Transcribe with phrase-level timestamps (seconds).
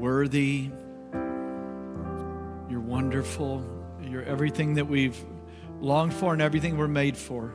[0.00, 0.70] worthy.
[2.70, 3.62] You're wonderful.
[4.02, 5.16] You're everything that we've
[5.80, 7.52] longed for and everything we're made for.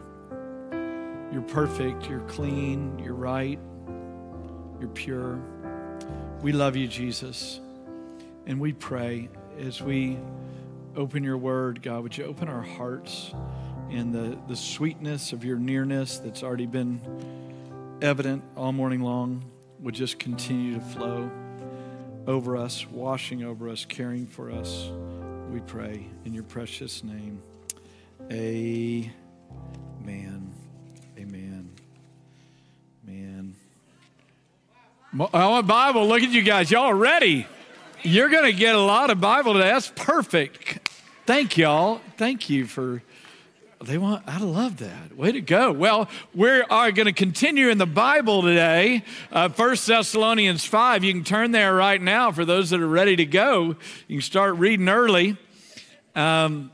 [1.32, 2.08] You're perfect.
[2.08, 3.00] You're clean.
[3.00, 3.60] You're right.
[4.80, 5.40] You're pure.
[6.42, 7.60] We love you, Jesus.
[8.46, 10.20] And we pray as we
[10.96, 13.34] open your word, God, would you open our hearts
[13.90, 17.02] and the, the sweetness of your nearness that's already been
[18.02, 19.44] evident all morning long
[19.80, 21.32] would just continue to flow
[22.28, 24.90] over us, washing over us, caring for us.
[25.50, 27.42] We pray in your precious name.
[28.32, 29.12] Amen.
[31.18, 31.70] Amen.
[33.06, 33.56] Man.
[35.34, 36.08] I Bible.
[36.08, 36.72] Look at you guys.
[36.72, 37.48] Y'all are ready.
[38.04, 39.70] You're going to get a lot of Bible today.
[39.70, 40.90] That's perfect.
[41.26, 42.02] Thank y'all.
[42.18, 43.02] Thank you for.
[43.86, 45.16] They want, I love that.
[45.16, 45.72] Way to go.
[45.72, 49.04] Well, we are going to continue in the Bible today.
[49.32, 51.04] Uh, Thessalonians 5.
[51.04, 53.76] You can turn there right now for those that are ready to go.
[54.08, 55.38] You can start reading early.
[56.16, 56.72] Um,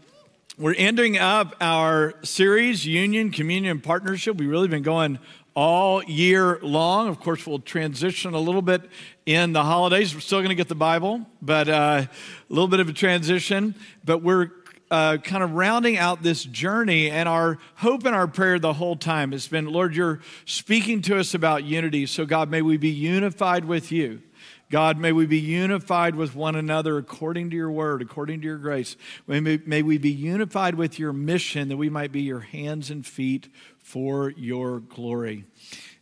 [0.57, 4.37] we're ending up our series, Union, Communion, Partnership.
[4.37, 5.19] We've really been going
[5.53, 7.09] all year long.
[7.09, 8.83] Of course, we'll transition a little bit
[9.25, 10.13] in the holidays.
[10.13, 12.09] We're still going to get the Bible, but uh, a
[12.47, 13.75] little bit of a transition.
[14.05, 14.51] But we're
[14.91, 18.97] uh, kind of rounding out this journey, and our hope and our prayer the whole
[18.97, 22.05] time has been Lord, you're speaking to us about unity.
[22.05, 24.21] So, God, may we be unified with you.
[24.69, 28.57] God, may we be unified with one another according to your word, according to your
[28.57, 28.95] grace.
[29.27, 33.05] May, may we be unified with your mission that we might be your hands and
[33.05, 35.43] feet for your glory.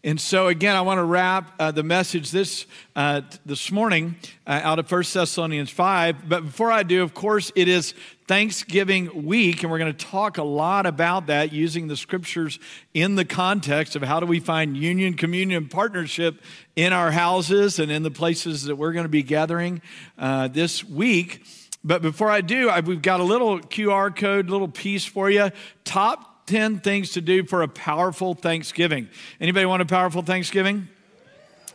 [0.01, 4.15] And so, again, I want to wrap uh, the message this, uh, this morning
[4.47, 6.29] uh, out of 1 Thessalonians 5.
[6.29, 7.93] But before I do, of course, it is
[8.25, 12.59] Thanksgiving week, and we're going to talk a lot about that using the scriptures
[12.93, 16.41] in the context of how do we find union, communion, partnership
[16.77, 19.81] in our houses and in the places that we're going to be gathering
[20.17, 21.43] uh, this week.
[21.83, 25.51] But before I do, I, we've got a little QR code, little piece for you.
[25.83, 29.07] Top 10 things to do for a powerful Thanksgiving.
[29.39, 30.87] Anybody want a powerful Thanksgiving?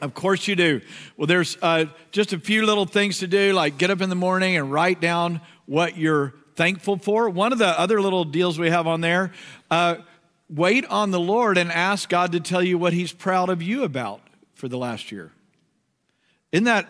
[0.00, 0.80] Of course you do.
[1.16, 4.16] Well, there's uh, just a few little things to do, like get up in the
[4.16, 7.30] morning and write down what you're thankful for.
[7.30, 9.30] One of the other little deals we have on there
[9.70, 9.98] uh,
[10.50, 13.84] wait on the Lord and ask God to tell you what He's proud of you
[13.84, 14.22] about
[14.54, 15.30] for the last year.
[16.50, 16.88] Isn't that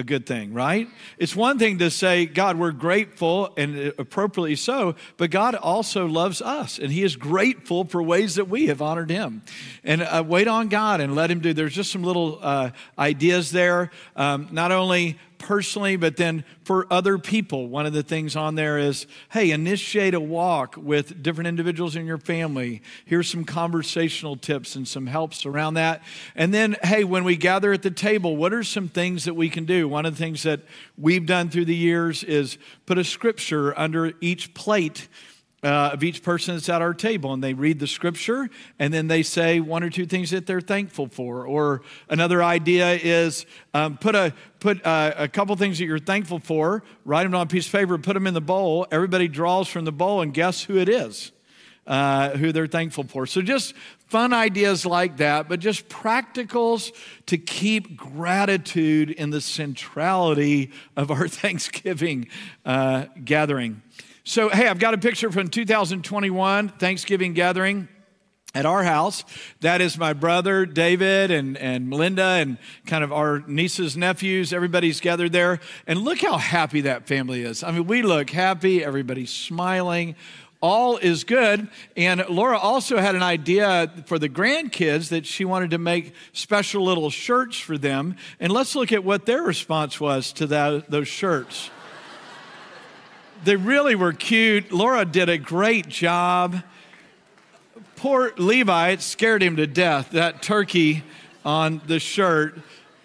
[0.00, 0.88] a good thing, right?
[1.18, 6.42] It's one thing to say, God, we're grateful and appropriately so, but God also loves
[6.42, 9.42] us and He is grateful for ways that we have honored Him.
[9.84, 11.52] And uh, wait on God and let Him do.
[11.52, 17.18] There's just some little uh, ideas there, um, not only personally, but then for other
[17.18, 17.68] people.
[17.68, 22.06] One of the things on there is hey, initiate a walk with different individuals in
[22.06, 22.82] your family.
[23.04, 26.02] Here's some conversational tips and some helps around that.
[26.36, 29.48] And then, hey, when we gather at the table, what are some things that we
[29.48, 29.88] can do?
[29.88, 30.60] One of the things that
[30.96, 35.08] we've done through the years is put a scripture under each plate
[35.62, 38.48] uh, of each person that's at our table and they read the scripture
[38.78, 41.46] and then they say one or two things that they're thankful for.
[41.46, 43.44] Or another idea is
[43.74, 47.42] um, put a put uh, a couple things that you're thankful for write them on
[47.42, 50.34] a piece of paper put them in the bowl everybody draws from the bowl and
[50.34, 51.32] guess who it is
[51.86, 53.26] uh, who they're thankful for.
[53.26, 53.74] So just
[54.06, 56.92] fun ideas like that but just practicals
[57.26, 62.28] to keep gratitude in the centrality of our thanksgiving
[62.64, 63.82] uh, gathering
[64.24, 67.88] so, hey, I've got a picture from 2021 Thanksgiving gathering
[68.54, 69.24] at our house.
[69.60, 74.52] That is my brother David and, and Melinda and kind of our nieces, nephews.
[74.52, 75.60] Everybody's gathered there.
[75.86, 77.62] And look how happy that family is.
[77.62, 80.16] I mean, we look happy, everybody's smiling.
[80.62, 81.68] All is good.
[81.96, 86.84] And Laura also had an idea for the grandkids that she wanted to make special
[86.84, 88.16] little shirts for them.
[88.38, 91.70] And let's look at what their response was to that, those shirts
[93.44, 94.72] they really were cute.
[94.72, 96.62] Laura did a great job.
[97.96, 100.10] Poor Levi, it scared him to death.
[100.10, 101.04] That turkey
[101.44, 102.58] on the shirt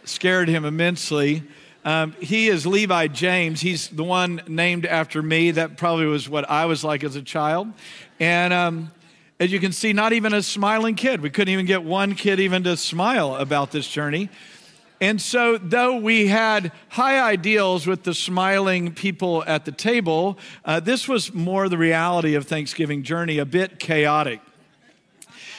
[0.03, 1.43] scared him immensely.
[1.83, 3.61] Um, he is Levi James.
[3.61, 5.51] He's the one named after me.
[5.51, 7.71] That probably was what I was like as a child.
[8.19, 8.91] And um,
[9.39, 11.21] as you can see, not even a smiling kid.
[11.21, 14.29] We couldn't even get one kid even to smile about this journey.
[15.01, 20.79] And so, though we had high ideals with the smiling people at the table, uh,
[20.79, 24.39] this was more the reality of Thanksgiving journey, a bit chaotic.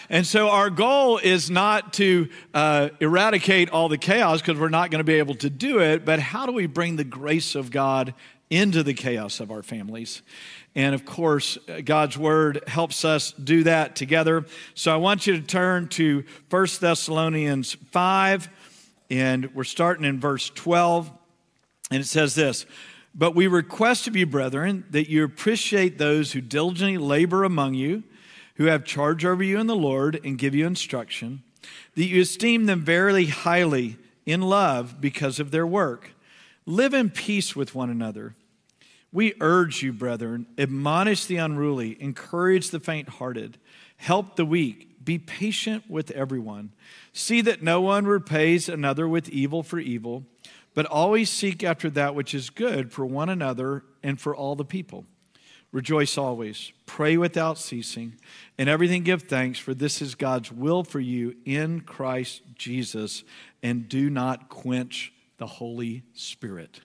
[0.09, 4.91] And so, our goal is not to uh, eradicate all the chaos because we're not
[4.91, 7.71] going to be able to do it, but how do we bring the grace of
[7.71, 8.15] God
[8.49, 10.23] into the chaos of our families?
[10.75, 14.47] And of course, God's word helps us do that together.
[14.75, 18.49] So, I want you to turn to 1 Thessalonians 5
[19.11, 21.11] and we're starting in verse 12.
[21.91, 22.67] And it says this
[23.14, 28.03] But we request of you, brethren, that you appreciate those who diligently labor among you,
[28.56, 31.43] who have charge over you in the Lord and give you instruction,
[31.94, 36.11] that you esteem them very highly in love because of their work.
[36.67, 38.35] Live in peace with one another.
[39.12, 43.56] We urge you, brethren, admonish the unruly, encourage the faint hearted,
[43.97, 46.73] help the weak, be patient with everyone.
[47.14, 50.25] See that no one repays another with evil for evil
[50.76, 54.64] but always seek after that which is good for one another and for all the
[54.64, 55.06] people.
[55.73, 58.17] Rejoice always, pray without ceasing,
[58.58, 63.25] and everything give thanks, for this is God's will for you in Christ Jesus,
[63.62, 66.81] and do not quench the Holy Spirit.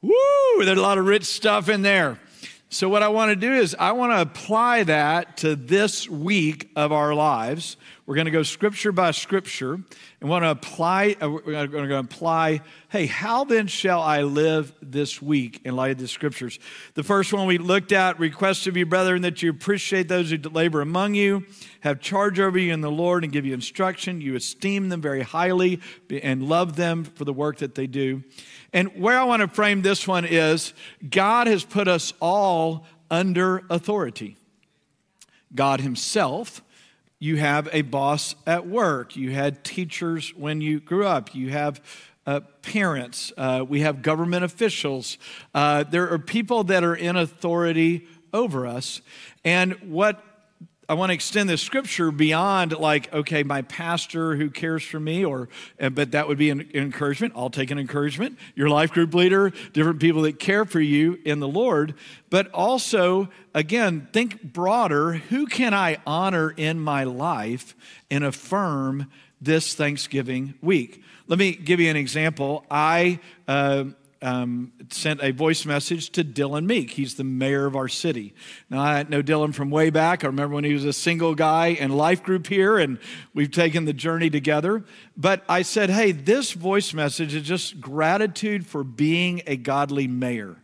[0.00, 0.12] Woo!
[0.58, 2.20] There's a lot of rich stuff in there.
[2.68, 6.68] So, what I want to do is, I want to apply that to this week
[6.74, 7.76] of our lives.
[8.06, 9.80] We're going to go scripture by scripture
[10.20, 14.72] and want to apply, uh, we're going to apply, hey, how then shall I live
[14.82, 16.58] this week in light of the scriptures?
[16.94, 20.38] The first one we looked at, request of you, brethren, that you appreciate those who
[20.38, 21.46] labor among you,
[21.80, 24.20] have charge over you in the Lord, and give you instruction.
[24.20, 25.80] You esteem them very highly
[26.10, 28.24] and love them for the work that they do.
[28.76, 30.74] And where I want to frame this one is
[31.08, 34.36] God has put us all under authority.
[35.54, 36.60] God Himself
[37.18, 39.16] you have a boss at work.
[39.16, 41.34] You had teachers when you grew up.
[41.34, 41.80] You have
[42.26, 43.32] uh, parents.
[43.36, 45.16] Uh, we have government officials.
[45.54, 49.00] Uh, there are people that are in authority over us.
[49.44, 50.22] And what
[50.88, 55.24] I want to extend this scripture beyond like, okay, my pastor who cares for me,
[55.24, 55.48] or
[55.78, 57.32] but that would be an encouragement.
[57.34, 58.38] I'll take an encouragement.
[58.54, 61.94] Your life group leader, different people that care for you in the Lord.
[62.30, 65.14] But also, again, think broader.
[65.14, 67.74] Who can I honor in my life
[68.08, 69.10] and affirm
[69.40, 71.02] this Thanksgiving week?
[71.26, 72.64] Let me give you an example.
[72.70, 73.18] I
[73.48, 73.86] uh,
[74.26, 76.90] um, sent a voice message to Dillon Meek.
[76.90, 78.34] He's the mayor of our city.
[78.68, 80.24] Now, I know Dylan from way back.
[80.24, 82.98] I remember when he was a single guy in life group here, and
[83.34, 84.84] we've taken the journey together.
[85.16, 90.56] But I said, hey, this voice message is just gratitude for being a godly mayor.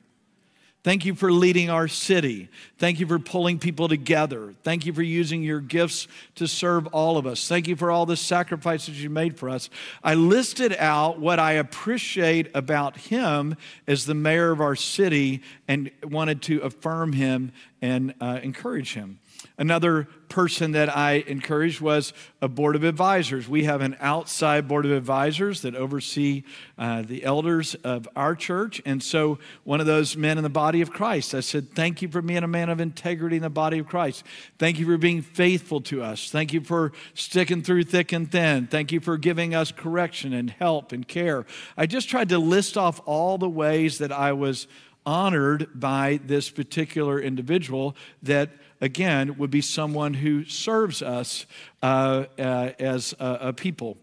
[0.85, 2.49] Thank you for leading our city.
[2.79, 4.55] Thank you for pulling people together.
[4.65, 7.47] Thank you for using your gifts to serve all of us.
[7.47, 9.71] Thank you for all the sacrifices you made for us.
[10.03, 13.57] I listed out what I appreciate about him
[13.87, 19.21] as the mayor of our city and wanted to affirm him and uh, encourage him.
[19.59, 23.49] Another person that I encouraged was a board of advisors.
[23.49, 26.45] We have an outside board of advisors that oversee
[26.79, 28.81] uh, the elders of our church.
[28.87, 32.09] And so, one of those men in the body of Christ, I said, Thank you
[32.09, 34.25] for being a man of integrity in the body of Christ.
[34.59, 36.31] Thank you for being faithful to us.
[36.31, 38.67] Thank you for sticking through thick and thin.
[38.67, 41.45] Thank you for giving us correction and help and care.
[41.77, 44.67] I just tried to list off all the ways that I was
[45.05, 48.51] honored by this particular individual that
[48.83, 51.47] again, would be someone who serves us
[51.83, 53.97] uh, uh, as a, a, people.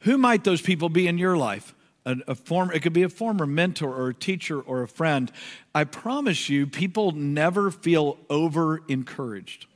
[0.00, 1.74] Who might those people be in your life?
[2.04, 5.30] A, a former, it could be a former mentor or a teacher or a friend.
[5.74, 9.66] I promise you, people never feel over encouraged,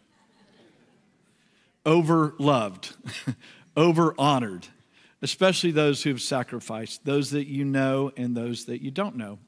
[1.87, 2.97] over loved,
[3.77, 4.67] over honored,
[5.23, 9.39] especially those who've sacrificed, those that you know and those that you don't know.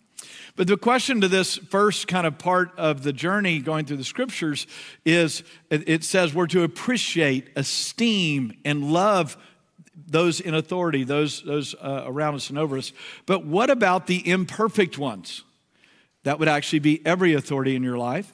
[0.57, 4.05] But the question to this first kind of part of the journey going through the
[4.05, 4.67] scriptures
[5.05, 9.37] is it says we're to appreciate, esteem, and love
[10.07, 12.93] those in authority, those, those uh, around us and over us.
[13.27, 15.43] But what about the imperfect ones?
[16.25, 18.33] That would actually be every authority in your life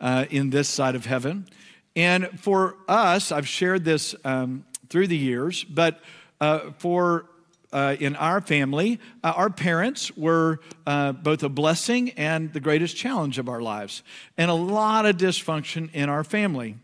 [0.00, 1.46] uh, in this side of heaven.
[1.94, 6.00] And for us, I've shared this um, through the years, but
[6.40, 7.26] uh, for
[7.72, 12.96] uh, in our family, uh, our parents were uh, both a blessing and the greatest
[12.96, 14.02] challenge of our lives,
[14.36, 16.76] and a lot of dysfunction in our family.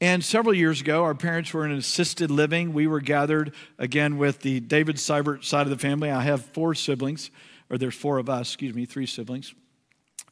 [0.00, 2.72] And several years ago, our parents were in assisted living.
[2.72, 6.10] We were gathered again with the David Seibert side of the family.
[6.10, 7.30] I have four siblings,
[7.68, 9.54] or there's four of us, excuse me, three siblings.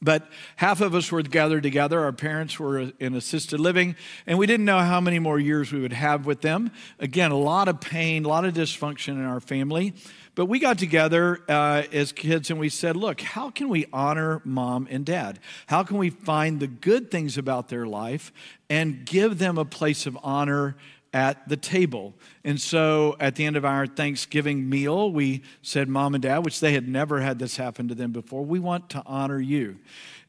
[0.01, 0.27] But
[0.57, 2.03] half of us were gathered together.
[2.03, 5.79] Our parents were in assisted living, and we didn't know how many more years we
[5.79, 6.71] would have with them.
[6.99, 9.93] Again, a lot of pain, a lot of dysfunction in our family.
[10.37, 14.39] But we got together uh, as kids and we said, look, how can we honor
[14.45, 15.39] mom and dad?
[15.65, 18.31] How can we find the good things about their life
[18.69, 20.75] and give them a place of honor
[21.17, 22.13] at the table.
[22.43, 26.59] And so at the end of our Thanksgiving meal, we said, Mom and Dad, which
[26.59, 29.79] they had never had this happen to them before, we want to honor you.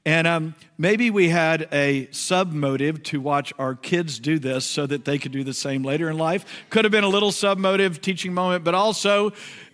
[0.06, 4.86] And um, maybe we had a sub motive to watch our kids do this so
[4.86, 6.46] that they could do the same later in life.
[6.70, 9.32] Could have been a little sub motive teaching moment, but also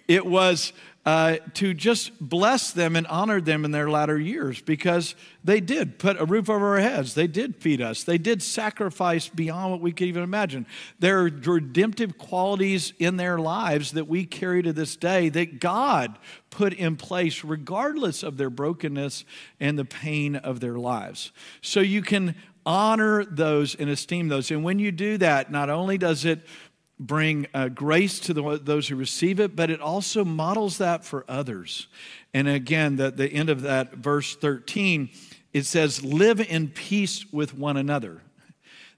[0.09, 0.73] it was
[1.07, 5.99] uh, to just bless them and honor them in their latter years because they did
[5.99, 7.15] put a roof over our heads.
[7.15, 8.05] They did feed us.
[8.05, 10.67] They did sacrifice beyond what we could even imagine.
[10.99, 16.19] There are redemptive qualities in their lives that we carry to this day that God
[16.49, 19.27] put in place regardless of their brokenness
[19.61, 21.33] and the pain of their lives.
[21.61, 22.35] So you can
[22.65, 24.51] honor those and esteem those.
[24.51, 26.47] And when you do that, not only does it
[26.99, 31.25] bring uh, grace to the, those who receive it, but it also models that for
[31.29, 31.89] others.
[32.33, 35.11] And again, the, the end of that verse 13,
[35.53, 38.23] it says, Live in peace with one another.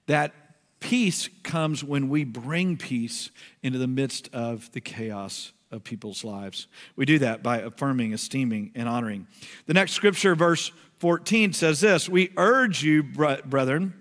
[0.05, 0.33] That
[0.79, 3.31] peace comes when we bring peace
[3.63, 6.67] into the midst of the chaos of people's lives.
[6.95, 9.27] We do that by affirming, esteeming, and honoring.
[9.65, 13.93] The next scripture, verse 14, says this We urge you, brethren,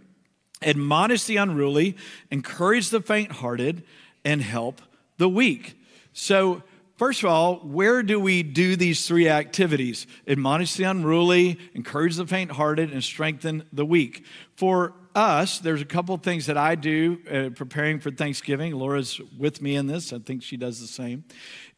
[0.62, 1.96] admonish the unruly,
[2.30, 3.84] encourage the faint hearted,
[4.24, 4.80] and help
[5.18, 5.78] the weak.
[6.12, 6.62] So,
[6.96, 10.06] first of all, where do we do these three activities?
[10.26, 14.24] Admonish the unruly, encourage the faint hearted, and strengthen the weak.
[14.56, 18.74] For us, there's a couple things that I do uh, preparing for Thanksgiving.
[18.74, 20.12] Laura's with me in this.
[20.12, 21.24] I think she does the same.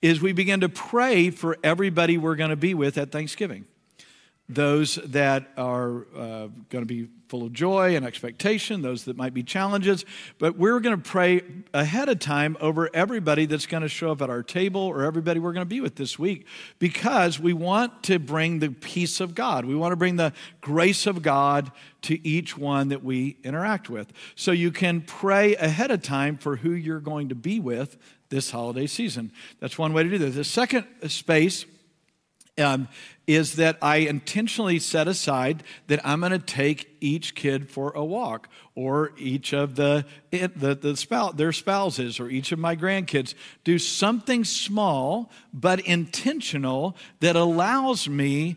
[0.03, 3.67] Is we begin to pray for everybody we're going to be with at Thanksgiving
[4.49, 9.35] those that are uh, going to be full of joy and expectation, those that might
[9.35, 10.07] be challenges.
[10.38, 11.43] But we're going to pray
[11.75, 15.38] ahead of time over everybody that's going to show up at our table or everybody
[15.38, 16.47] we're going to be with this week
[16.78, 19.67] because we want to bring the peace of God.
[19.67, 21.71] We want to bring the grace of God
[22.02, 24.12] to each one that we interact with.
[24.35, 27.99] So you can pray ahead of time for who you're going to be with
[28.31, 29.33] this holiday season.
[29.61, 30.35] That's one way to do this.
[30.35, 31.67] The second space
[32.59, 32.88] um,
[33.27, 38.05] is that I intentionally set aside that I'm going to take each kid for a
[38.05, 43.35] walk, or each of the, the, the spouse, their spouses, or each of my grandkids.
[43.65, 48.57] Do something small but intentional that allows me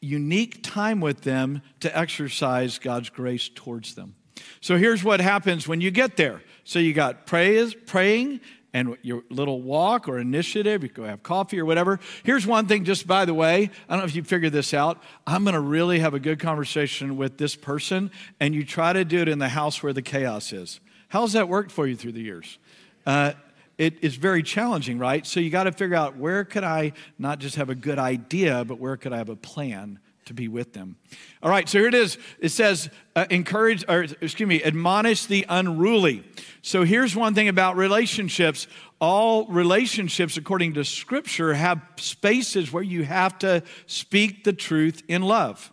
[0.00, 4.14] unique time with them to exercise God's grace towards them.
[4.60, 6.42] So here's what happens when you get there.
[6.64, 8.40] So you got praise, praying,
[8.76, 11.98] and your little walk or initiative, you go have coffee or whatever.
[12.24, 15.02] Here's one thing, just by the way, I don't know if you figured this out.
[15.26, 19.02] I'm going to really have a good conversation with this person, and you try to
[19.02, 20.78] do it in the house where the chaos is.
[21.08, 22.58] How's that worked for you through the years?
[23.06, 23.32] Uh,
[23.78, 25.26] it is very challenging, right?
[25.26, 28.62] So you got to figure out where could I not just have a good idea,
[28.66, 30.96] but where could I have a plan to be with them.
[31.42, 32.18] All right, so here it is.
[32.38, 36.24] It says, uh, encourage, or excuse me, admonish the unruly.
[36.62, 38.66] So here's one thing about relationships.
[39.00, 45.22] All relationships, according to Scripture, have spaces where you have to speak the truth in
[45.22, 45.72] love.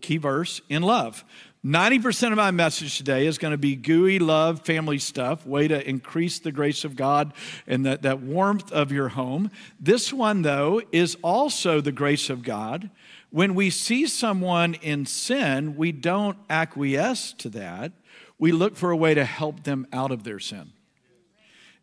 [0.00, 1.24] Key verse in love.
[1.64, 5.86] 90% of my message today is going to be gooey love, family stuff, way to
[5.86, 7.34] increase the grace of God
[7.66, 9.50] and that, that warmth of your home.
[9.78, 12.88] This one, though, is also the grace of God
[13.30, 17.92] when we see someone in sin, we don't acquiesce to that.
[18.38, 20.72] We look for a way to help them out of their sin.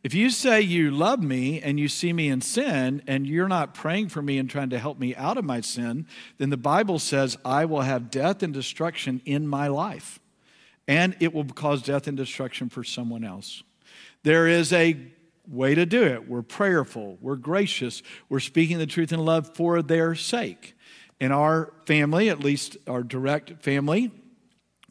[0.04, 3.74] If you say you love me and you see me in sin and you're not
[3.74, 6.06] praying for me and trying to help me out of my sin,
[6.38, 10.20] then the Bible says, I will have death and destruction in my life.
[10.88, 13.63] And it will cause death and destruction for someone else.
[14.24, 14.98] There is a
[15.48, 16.27] way to do it.
[16.27, 20.77] We're prayerful, we're gracious, we're speaking the truth in love for their sake.
[21.20, 24.12] In our family, at least our direct family,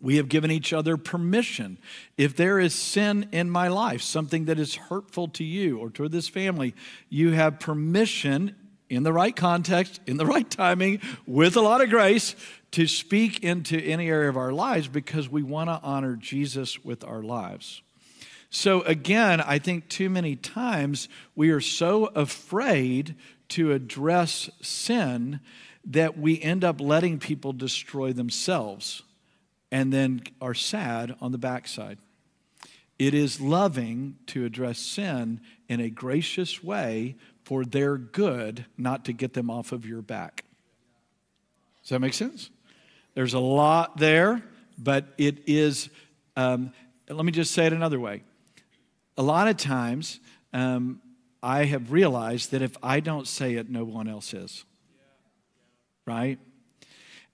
[0.01, 1.79] we have given each other permission.
[2.17, 6.09] If there is sin in my life, something that is hurtful to you or to
[6.09, 6.75] this family,
[7.09, 8.55] you have permission
[8.89, 12.37] in the right context, in the right timing, with a lot of grace
[12.73, 17.03] to speak into any area of our lives because we want to honor Jesus with
[17.05, 17.83] our lives.
[18.51, 23.17] So, again, I think too many times we are so afraid
[23.49, 25.41] to address sin
[25.87, 29.03] that we end up letting people destroy themselves
[29.71, 31.99] and then are sad on the backside.
[32.99, 39.13] It is loving to address sin in a gracious way for their good, not to
[39.13, 40.45] get them off of your back.
[41.83, 42.51] Does that make sense?
[43.15, 44.43] There's a lot there,
[44.79, 45.89] but it is,
[46.37, 46.73] um,
[47.09, 48.23] let me just say it another way.
[49.17, 50.19] A lot of times,
[50.53, 51.01] um,
[51.43, 54.65] I have realized that if I don't say it, no one else is
[56.07, 56.39] right?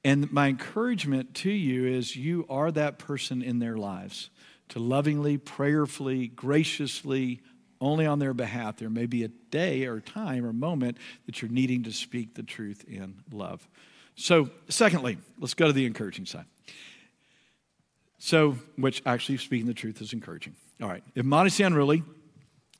[0.04, 4.30] And my encouragement to you is you are that person in their lives
[4.70, 7.40] to lovingly, prayerfully, graciously,
[7.80, 8.78] only on their behalf.
[8.78, 12.42] There may be a day or time or moment that you're needing to speak the
[12.42, 13.68] truth in love.
[14.14, 16.46] So, secondly, let's go to the encouraging side.
[18.18, 20.54] So, which actually speaking the truth is encouraging.
[20.80, 22.02] All right, if modesty unruly,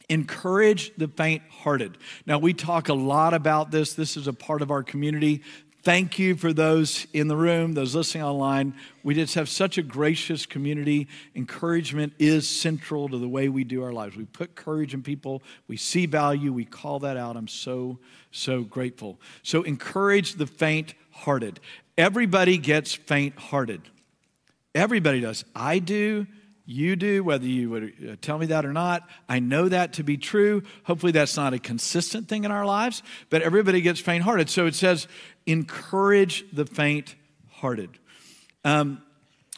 [0.09, 1.99] encourage the faint hearted.
[2.27, 3.95] Now, we talk a lot about this.
[3.95, 5.43] This is a part of our community.
[5.83, 8.75] Thank you for those in the room, those listening online.
[9.03, 11.09] We just have such a gracious community.
[11.35, 14.17] Encouragement is central to the way we do our lives.
[14.17, 17.37] We put courage in people, we see value, we call that out.
[17.37, 17.99] I'm so,
[18.31, 19.21] so grateful.
[19.43, 21.59] So, encourage the faint hearted.
[21.99, 23.83] Everybody gets faint hearted.
[24.77, 25.45] Everybody does.
[25.55, 26.29] I do.
[26.65, 29.09] You do, whether you would uh, tell me that or not.
[29.29, 30.63] I know that to be true.
[30.85, 34.49] Hopefully, that's not a consistent thing in our lives, but everybody gets faint hearted.
[34.49, 35.09] So it says,
[35.47, 37.17] encourage the faint
[37.51, 37.91] hearted.
[38.65, 39.03] Um,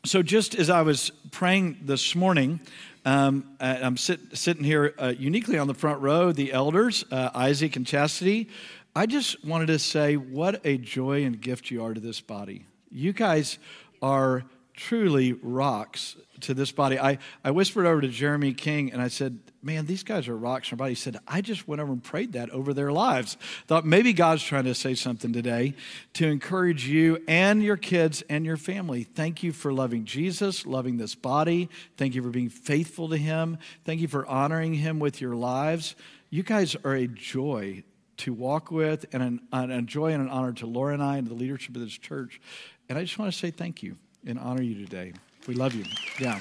[0.05, 2.61] so, just as I was praying this morning,
[3.05, 7.31] um, uh, I'm sit, sitting here uh, uniquely on the front row, the elders, uh,
[7.35, 8.49] Isaac and Chastity.
[8.97, 12.67] I just wanted to say what a joy and gift you are to this body.
[12.91, 13.59] You guys
[14.01, 16.99] are truly rocks to this body.
[16.99, 20.71] I, I whispered over to Jeremy King and I said, Man, these guys are rocks
[20.71, 20.91] in our body.
[20.91, 23.39] He said, I just went over and prayed that over their lives.
[23.67, 25.75] Thought maybe God's trying to say something today
[26.15, 29.05] to encourage you and your kids and your family.
[29.05, 31.71] Thank you for loving Jesus, loving this body.
[31.97, 33.57] Thank you for being faithful to Him.
[33.85, 35.95] Thank you for honoring Him with your lives.
[36.29, 37.85] You guys are a joy
[38.19, 41.27] to walk with and an, a joy and an honor to Laura and I and
[41.27, 42.39] the leadership of this church.
[42.89, 45.13] And I just want to say thank you and honor you today.
[45.47, 45.85] We love you.
[46.19, 46.41] Yeah.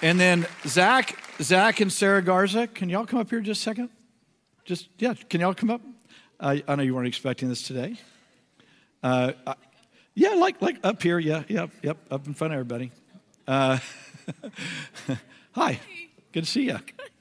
[0.00, 3.90] And then Zach, Zach and Sarah Garza, can y'all come up here just a second?
[4.64, 5.80] Just yeah, can y'all come up?
[6.38, 7.96] Uh, I know you weren't expecting this today.
[9.02, 9.54] Uh, uh,
[10.14, 11.18] yeah, like like up here.
[11.18, 12.92] Yeah, yep, yep, up in front of everybody.
[13.46, 13.78] Uh,
[15.52, 15.80] hi,
[16.32, 16.78] good to see you.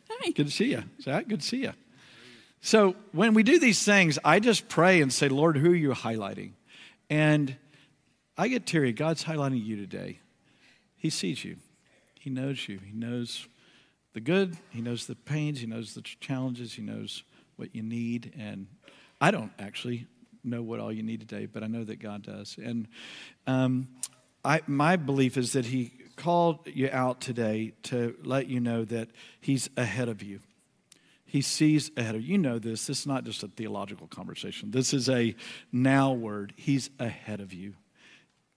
[0.10, 0.32] Hi.
[0.32, 1.28] Good to see you, Zach.
[1.28, 1.74] Good to see you.
[2.62, 5.92] So when we do these things, I just pray and say, Lord, who are you
[5.92, 6.52] highlighting?
[7.10, 7.56] And
[8.38, 8.94] I get teary.
[8.94, 10.20] God's highlighting you today.
[10.98, 11.58] He sees you,
[12.20, 12.80] He knows you.
[12.80, 13.48] He knows
[14.14, 17.24] the good, He knows the pains, He knows the challenges, He knows
[17.56, 18.34] what you need.
[18.38, 18.68] And
[19.22, 20.08] I don't actually
[20.44, 22.58] know what all you need today, but I know that God does.
[22.62, 22.88] And
[23.46, 23.88] um,
[24.44, 29.10] I, my belief is that He called you out today to let you know that
[29.40, 30.40] He's ahead of you.
[31.30, 32.38] He sees ahead of you.
[32.38, 32.88] Know this.
[32.88, 34.72] This is not just a theological conversation.
[34.72, 35.36] This is a
[35.74, 36.54] now word.
[36.56, 37.74] He's ahead of you.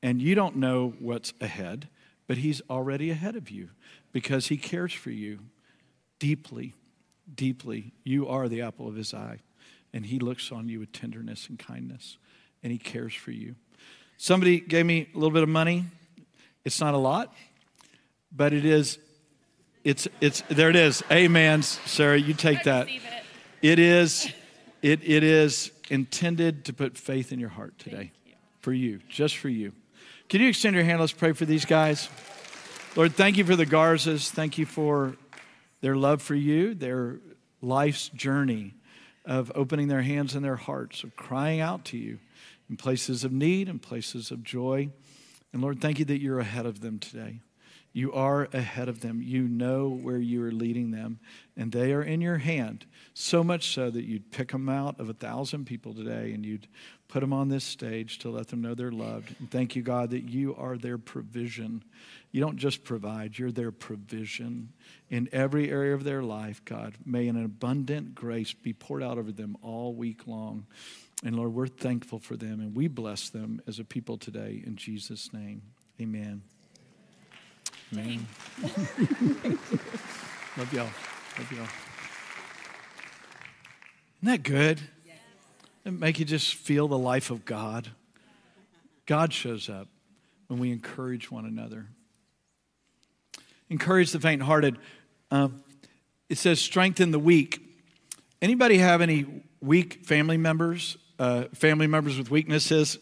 [0.04, 1.88] And you don't know what's ahead,
[2.28, 3.70] but He's already ahead of you
[4.12, 5.40] because He cares for you
[6.20, 6.74] deeply,
[7.35, 7.92] deeply.
[8.04, 9.40] You are the apple of His eye,
[9.92, 12.18] and He looks on you with tenderness and kindness,
[12.62, 13.56] and He cares for you.
[14.16, 15.87] Somebody gave me a little bit of money.
[16.64, 17.35] It's not a lot,
[18.30, 18.98] but it is
[19.85, 21.03] it's it's there it is.
[21.11, 22.19] Amen, Sarah.
[22.19, 22.88] You take that.
[22.88, 23.01] It.
[23.62, 24.31] it is
[24.83, 28.12] it it is intended to put faith in your heart today.
[28.25, 28.35] You.
[28.61, 29.73] For you, just for you.
[30.29, 31.01] Can you extend your hand?
[31.01, 32.09] Let's pray for these guys.
[32.95, 34.31] Lord, thank you for the Garzas.
[34.31, 35.16] Thank you for
[35.81, 37.19] their love for you, their
[37.62, 38.75] life's journey
[39.25, 42.19] of opening their hands and their hearts, of crying out to you
[42.69, 44.90] in places of need and places of joy.
[45.53, 47.40] And Lord, thank you that you're ahead of them today.
[47.92, 49.20] You are ahead of them.
[49.20, 51.18] You know where you are leading them,
[51.57, 52.87] and they are in your hand.
[53.14, 56.68] So much so that you'd pick them out of a thousand people today and you'd
[57.09, 59.35] put them on this stage to let them know they're loved.
[59.40, 61.83] And thank you, God, that you are their provision.
[62.31, 64.72] You don't just provide, you're their provision
[65.09, 66.94] in every area of their life, God.
[67.05, 70.66] May an abundant grace be poured out over them all week long.
[71.24, 74.76] And Lord, we're thankful for them and we bless them as a people today in
[74.76, 75.62] Jesus' name.
[76.00, 76.42] Amen.
[77.92, 78.26] Man.
[80.57, 80.88] Love y'all.
[81.38, 81.68] Love y'all.
[84.22, 84.81] Isn't that good?
[85.85, 87.88] It make you just feel the life of God.
[89.07, 89.88] God shows up
[90.46, 91.87] when we encourage one another.
[93.70, 94.79] Encourage the faint-hearted.
[95.31, 95.64] Um,
[96.29, 97.61] it says strengthen the weak.
[98.42, 99.26] Anybody have any
[99.61, 100.96] weak family members?
[101.18, 102.98] Uh, family members with weaknesses?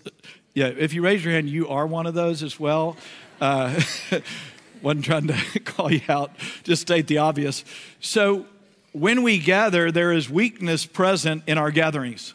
[0.54, 2.96] Yeah, if you raise your hand, you are one of those as well.
[3.40, 3.80] Uh,
[4.82, 6.32] wasn't trying to call you out,
[6.64, 7.64] just state the obvious.
[8.00, 8.46] So,
[8.92, 12.34] when we gather, there is weakness present in our gatherings.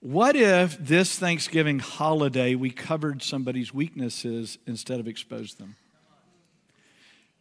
[0.00, 5.74] What if this Thanksgiving holiday we covered somebody's weaknesses instead of exposed them?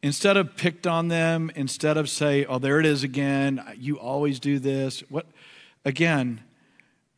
[0.01, 3.63] Instead of picked on them, instead of say, "Oh, there it is again.
[3.77, 5.27] You always do this." What?
[5.85, 6.41] Again,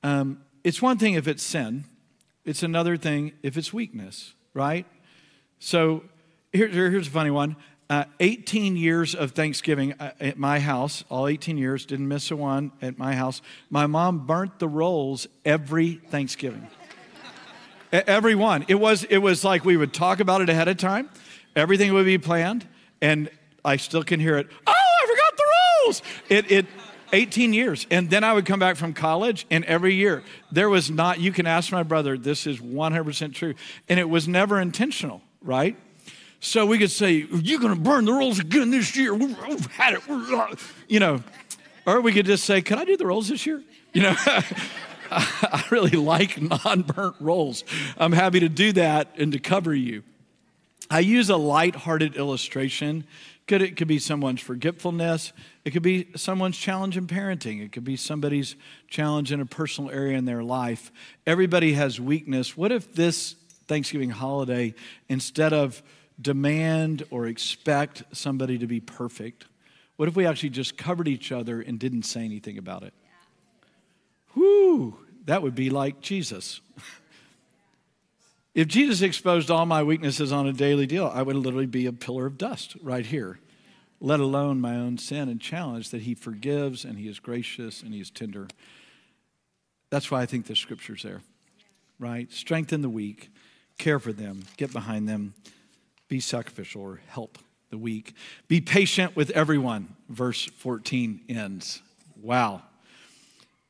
[0.03, 1.85] um, it's one thing if it's sin.
[2.45, 4.85] It's another thing if it's weakness, right?
[5.59, 6.03] So
[6.53, 7.55] here, here's a funny one.
[7.89, 12.35] Uh, 18 years of Thanksgiving uh, at my house, all 18 years, didn't miss a
[12.35, 13.41] one at my house.
[13.69, 16.67] My mom burnt the rolls every Thanksgiving.
[17.91, 18.65] every one.
[18.67, 21.09] It was, it was like we would talk about it ahead of time,
[21.55, 22.67] everything would be planned,
[23.01, 23.29] and
[23.65, 24.47] I still can hear it.
[24.67, 25.43] Oh, I forgot the
[25.85, 26.01] rolls!
[26.29, 26.65] It, it,
[27.11, 27.87] 18 years.
[27.89, 31.31] And then I would come back from college, and every year there was not, you
[31.31, 33.55] can ask my brother, this is 100% true.
[33.87, 35.75] And it was never intentional, right?
[36.39, 39.13] So we could say, You're going to burn the rolls again this year.
[39.13, 40.59] We've had it.
[40.87, 41.23] You know,
[41.85, 43.61] or we could just say, Can I do the rolls this year?
[43.93, 44.15] You know,
[45.11, 47.63] I really like non burnt rolls.
[47.97, 50.03] I'm happy to do that and to cover you.
[50.91, 53.05] I use a light-hearted illustration.
[53.47, 55.33] Could, it could be someone's forgetfulness.
[55.65, 57.63] It could be someone's challenge in parenting.
[57.63, 58.55] It could be somebody's
[58.87, 60.91] challenge in a personal area in their life.
[61.25, 62.55] Everybody has weakness.
[62.55, 63.35] What if this
[63.67, 64.73] Thanksgiving holiday,
[65.09, 65.81] instead of
[66.21, 69.45] demand or expect somebody to be perfect,
[69.95, 72.93] what if we actually just covered each other and didn't say anything about it?
[74.35, 76.61] Whoo, that would be like Jesus.
[78.55, 81.93] If Jesus exposed all my weaknesses on a daily deal, I would literally be a
[81.93, 83.39] pillar of dust right here,
[84.01, 87.93] let alone my own sin and challenge that he forgives and he is gracious and
[87.93, 88.47] he is tender.
[89.91, 91.21] That's why I think the scripture's there,
[91.99, 92.29] right?
[92.33, 93.29] Strengthen the weak,
[93.77, 95.35] care for them, get behind them,
[96.09, 97.37] be sacrificial or help
[97.69, 98.13] the weak.
[98.47, 101.81] Be patient with everyone, verse 14 ends.
[102.21, 102.63] Wow.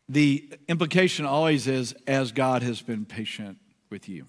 [0.08, 3.60] The implication always is, as God has been patient
[3.92, 4.26] with you.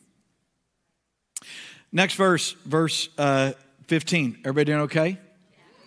[1.92, 3.52] Next verse, verse uh,
[3.86, 4.40] 15.
[4.44, 5.18] Everybody doing okay?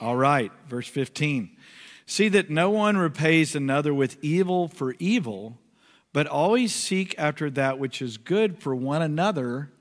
[0.02, 1.56] All right, verse 15.
[2.06, 5.60] See that no one repays another with evil for evil,
[6.12, 9.72] but always seek after that which is good for one another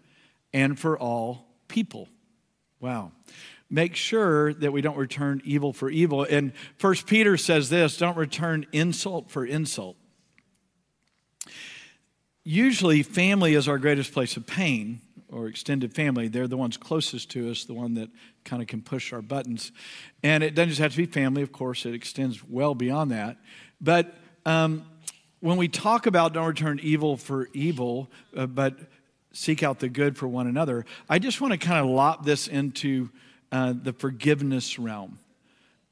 [0.53, 2.09] and for all people.
[2.83, 3.13] Wow.
[3.71, 6.25] Make sure that we don't return evil for evil.
[6.29, 9.97] And First Peter says this don't return insult for insult.
[12.45, 17.31] Usually, family is our greatest place of pain or extended family, they're the ones closest
[17.31, 18.11] to us, the one that
[18.45, 19.73] kind of can push our buttons.
[20.23, 23.39] And it doesn't just have to be family, of course, it extends well beyond that.
[23.81, 24.15] But
[24.45, 24.85] um,
[25.41, 28.77] when we talk about don't return evil for evil, uh, but
[29.33, 32.49] seek out the good for one another, I just want to kind of lop this
[32.49, 33.11] into
[33.51, 35.19] uh, the forgiveness realm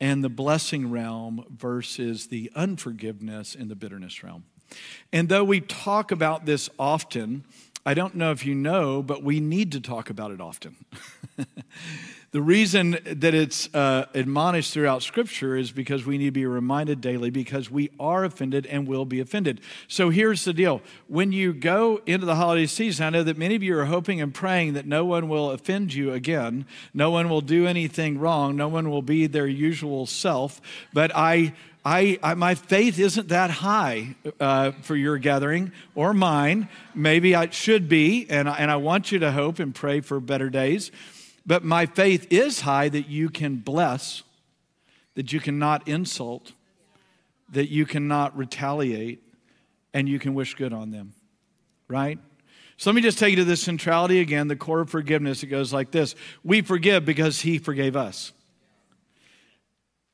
[0.00, 4.44] and the blessing realm versus the unforgiveness and the bitterness realm.
[5.12, 7.44] And though we talk about this often,
[7.85, 10.76] I don't know if you know, but we need to talk about it often.
[12.32, 17.00] the reason that it's uh, admonished throughout Scripture is because we need to be reminded
[17.00, 19.60] daily because we are offended and will be offended.
[19.88, 23.56] So here's the deal when you go into the holiday season, I know that many
[23.56, 27.28] of you are hoping and praying that no one will offend you again, no one
[27.28, 30.60] will do anything wrong, no one will be their usual self,
[30.92, 36.68] but I I, I, my faith isn't that high uh, for your gathering or mine.
[36.94, 40.20] Maybe it should be, and I, and I want you to hope and pray for
[40.20, 40.92] better days.
[41.46, 44.22] But my faith is high that you can bless,
[45.14, 46.53] that you cannot insult,
[47.50, 49.22] that you cannot retaliate,
[49.92, 51.14] and you can wish good on them,
[51.88, 52.18] right?
[52.76, 55.42] So let me just take you to this centrality again, the core of forgiveness.
[55.42, 58.33] It goes like this We forgive because He forgave us.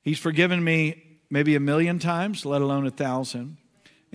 [0.02, 3.58] He's forgiven me maybe a million times, let alone a thousand.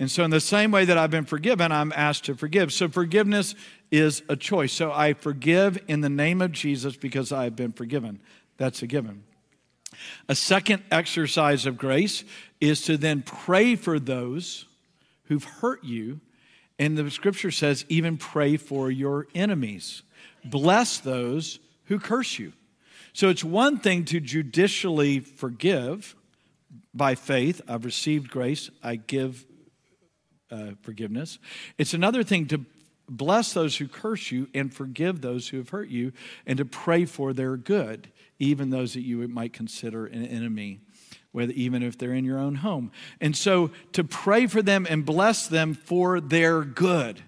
[0.02, 2.72] And so, in the same way that I've been forgiven, I'm asked to forgive.
[2.72, 3.54] So, forgiveness
[3.92, 4.72] is a choice.
[4.72, 8.20] So, I forgive in the name of Jesus because I've been forgiven.
[8.56, 9.22] That's a given.
[10.28, 12.24] A second exercise of grace
[12.60, 14.66] is to then pray for those
[15.26, 16.20] who've hurt you.
[16.80, 20.02] And the scripture says, even pray for your enemies.
[20.44, 22.54] Bless those who curse you.
[23.12, 26.16] So, it's one thing to judicially forgive
[26.92, 29.46] by faith, I've received grace, I give
[30.52, 31.38] uh, forgiveness.
[31.78, 32.64] It's another thing to
[33.08, 36.12] bless those who curse you and forgive those who have hurt you
[36.46, 40.80] and to pray for their good, even those that you might consider an enemy.
[41.32, 42.92] Whether, even if they're in your own home.
[43.18, 47.22] And so to pray for them and bless them for their good.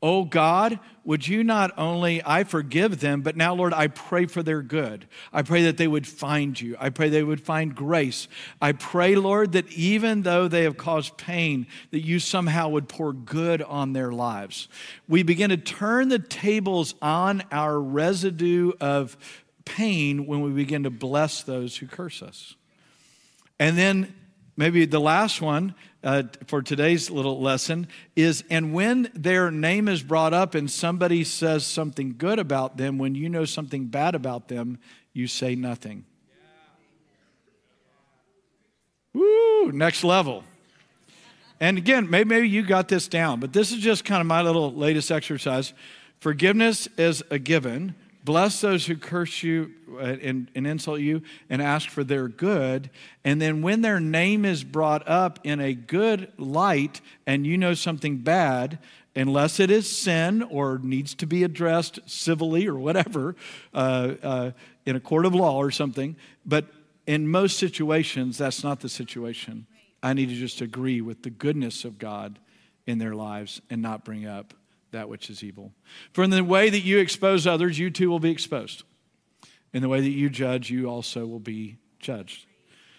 [0.00, 4.44] Oh God, would you not only, I forgive them, but now, Lord, I pray for
[4.44, 5.08] their good.
[5.32, 6.76] I pray that they would find you.
[6.78, 8.28] I pray they would find grace.
[8.62, 13.12] I pray, Lord, that even though they have caused pain, that you somehow would pour
[13.12, 14.68] good on their lives.
[15.08, 19.16] We begin to turn the tables on our residue of
[19.64, 22.54] pain when we begin to bless those who curse us.
[23.58, 24.14] And then
[24.56, 30.02] maybe the last one uh, for today's little lesson is and when their name is
[30.02, 34.48] brought up and somebody says something good about them, when you know something bad about
[34.48, 34.78] them,
[35.12, 36.04] you say nothing.
[39.12, 40.44] Woo, next level.
[41.60, 44.42] And again, maybe, maybe you got this down, but this is just kind of my
[44.42, 45.72] little latest exercise.
[46.20, 47.96] Forgiveness is a given,
[48.28, 52.90] bless those who curse you uh, and, and insult you, and ask for their good.
[53.24, 57.72] And then when their name is brought up in a good light and you know
[57.72, 58.80] something bad,
[59.16, 63.34] unless it is sin or needs to be addressed civilly or whatever
[63.72, 64.50] uh, uh,
[64.84, 66.14] in a court of law or something.
[66.44, 66.66] But
[67.06, 69.66] in most situations, that's not the situation.
[70.02, 72.38] I need to just agree with the goodness of God
[72.86, 74.52] in their lives and not bring up
[74.90, 75.72] that which is evil.
[76.12, 78.84] For in the way that you expose others, you too will be exposed.
[79.72, 82.46] In the way that you judge, you also will be judged.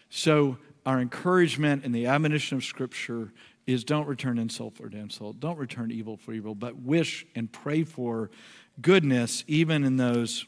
[0.09, 3.31] So, our encouragement and the admonition of Scripture
[3.67, 7.83] is don't return insult for insult, don't return evil for evil, but wish and pray
[7.83, 8.31] for
[8.81, 10.45] goodness even in those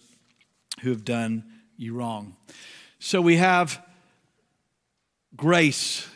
[0.82, 1.43] who have done
[1.77, 2.36] you wrong.
[2.99, 3.84] So, we have
[5.36, 6.08] grace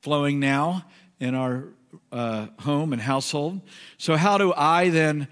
[0.00, 0.84] flowing now
[1.20, 1.68] in our
[2.12, 3.60] uh, home and household.
[3.96, 5.28] So, how do I then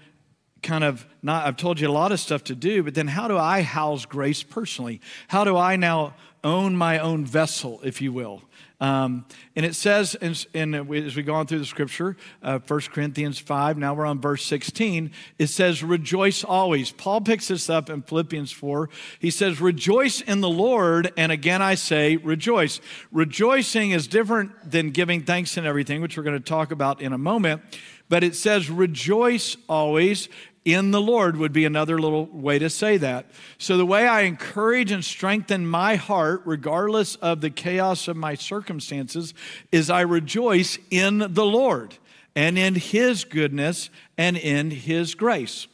[0.63, 3.27] kind of not, I've told you a lot of stuff to do, but then how
[3.27, 5.01] do I house grace personally?
[5.27, 8.41] How do I now own my own vessel, if you will?
[8.79, 12.79] Um, and it says, in, in, as we go on through the scripture, uh, 1
[12.93, 16.91] Corinthians 5, now we're on verse 16, it says, Rejoice always.
[16.91, 18.89] Paul picks this up in Philippians 4.
[19.17, 21.11] He says, Rejoice in the Lord.
[21.17, 22.79] And again, I say, Rejoice.
[23.11, 27.13] Rejoicing is different than giving thanks and everything, which we're going to talk about in
[27.13, 27.63] a moment.
[28.09, 30.29] But it says, Rejoice always
[30.67, 33.27] in the Lord would be another little way to say that.
[33.57, 38.35] So, the way I encourage and strengthen my heart, regardless of the chaos of my
[38.35, 39.33] circumstances,
[39.71, 41.97] is I rejoice in the Lord
[42.35, 45.67] and in His goodness and in His grace.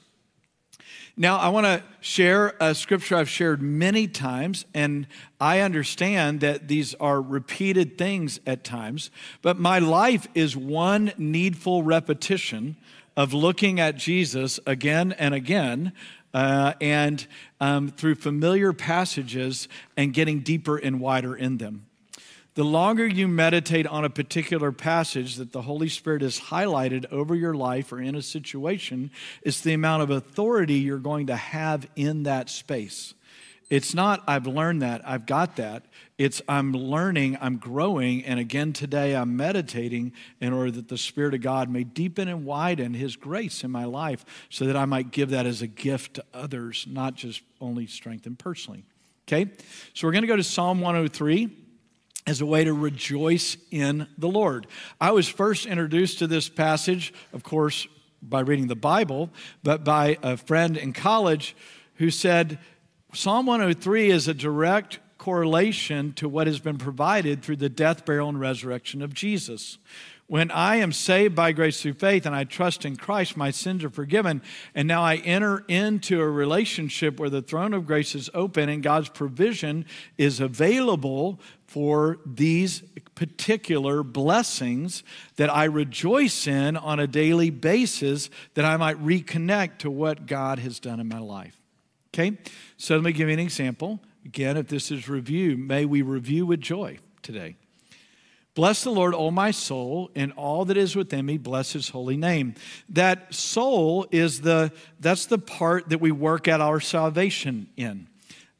[1.18, 5.08] Now, I want to share a scripture I've shared many times, and
[5.40, 9.10] I understand that these are repeated things at times,
[9.42, 12.78] but my life is one needful repetition
[13.16, 15.94] of looking at Jesus again and again
[16.34, 17.28] uh, and
[17.60, 21.86] um, through familiar passages and getting deeper and wider in them.
[22.56, 27.34] The longer you meditate on a particular passage that the Holy Spirit has highlighted over
[27.34, 29.10] your life or in a situation,
[29.42, 33.16] it's the amount of authority you're going to have in that space.
[33.74, 35.86] It's not, I've learned that, I've got that.
[36.20, 41.34] It's, I'm learning, I'm growing, and again today I'm meditating in order that the Spirit
[41.34, 45.10] of God may deepen and widen His grace in my life so that I might
[45.10, 48.84] give that as a gift to others, not just only strengthen personally.
[49.28, 49.50] Okay?
[49.96, 51.50] So we're going to go to Psalm 103
[52.28, 54.68] as a way to rejoice in the Lord.
[55.02, 57.88] I was first introduced to this passage, of course,
[58.22, 59.32] by reading the Bible,
[59.64, 61.56] but by a friend in college
[61.96, 62.60] who said,
[63.16, 68.28] Psalm 103 is a direct correlation to what has been provided through the death, burial,
[68.28, 69.78] and resurrection of Jesus.
[70.26, 73.84] When I am saved by grace through faith and I trust in Christ, my sins
[73.84, 74.42] are forgiven.
[74.74, 78.82] And now I enter into a relationship where the throne of grace is open and
[78.82, 79.86] God's provision
[80.18, 82.82] is available for these
[83.14, 85.04] particular blessings
[85.36, 90.58] that I rejoice in on a daily basis that I might reconnect to what God
[90.58, 91.60] has done in my life.
[92.14, 92.38] Okay?
[92.84, 94.02] So let me give you an example.
[94.26, 97.56] Again, if this is review, may we review with joy today.
[98.56, 102.18] Bless the Lord, O my soul, and all that is within me, bless his holy
[102.18, 102.56] name.
[102.90, 108.10] That soul is the that's the part that we work at our salvation in.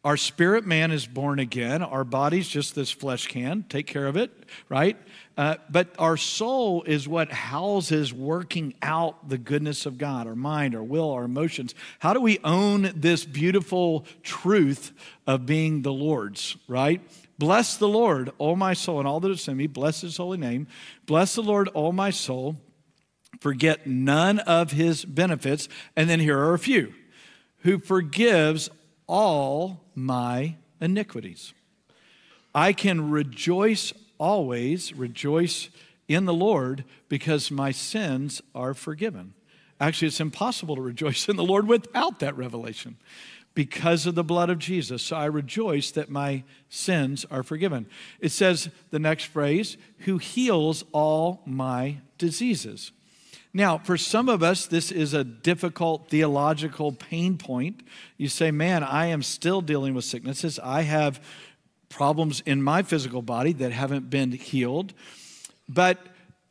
[0.04, 1.82] Our spirit man is born again.
[1.82, 3.64] Our body's just this flesh can.
[3.70, 4.32] Take care of it,
[4.68, 4.98] right?
[5.38, 10.76] Uh, but our soul is what houses working out the goodness of God, our mind,
[10.76, 11.74] our will, our emotions.
[12.00, 14.92] How do we own this beautiful truth
[15.26, 17.02] of being the Lord's, right?
[17.40, 19.68] Bless the Lord, O my soul, and all that is in me.
[19.68, 20.68] Bless his holy name.
[21.06, 22.58] Bless the Lord, O my soul.
[23.40, 25.70] Forget none of his benefits.
[25.96, 26.94] And then here are a few
[27.60, 28.70] who forgives
[29.08, 31.54] all my iniquities.
[32.54, 35.70] I can rejoice always rejoice
[36.08, 39.34] in the Lord because my sins are forgiven.
[39.80, 42.98] Actually, it's impossible to rejoice in the Lord without that revelation
[43.54, 45.04] because of the blood of Jesus.
[45.04, 47.86] So I rejoice that my sins are forgiven.
[48.20, 52.92] It says the next phrase, who heals all my diseases.
[53.54, 57.84] Now, for some of us, this is a difficult theological pain point.
[58.18, 60.58] You say, man, I am still dealing with sicknesses.
[60.60, 61.24] I have
[61.88, 64.94] problems in my physical body that haven't been healed.
[65.70, 66.00] But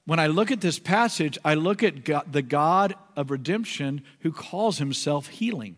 [0.05, 4.31] when I look at this passage, I look at God, the God of redemption who
[4.31, 5.77] calls himself healing.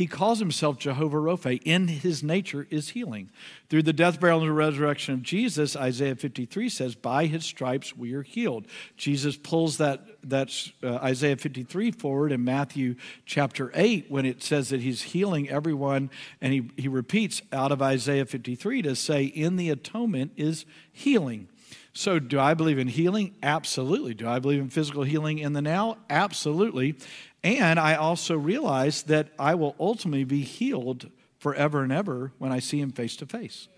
[0.00, 1.60] He calls himself Jehovah Rophe.
[1.62, 3.28] In his nature is healing.
[3.68, 8.14] Through the death, burial, and resurrection of Jesus, Isaiah 53 says, By his stripes we
[8.14, 8.66] are healed.
[8.96, 12.94] Jesus pulls that, that uh, Isaiah 53 forward in Matthew
[13.26, 16.08] chapter 8 when it says that he's healing everyone.
[16.40, 21.48] And he, he repeats out of Isaiah 53 to say, In the atonement is healing.
[21.92, 23.34] So, do I believe in healing?
[23.42, 24.14] Absolutely.
[24.14, 25.98] Do I believe in physical healing in the now?
[26.08, 26.96] Absolutely.
[27.42, 32.58] And I also realize that I will ultimately be healed forever and ever when I
[32.58, 33.68] see him face to face.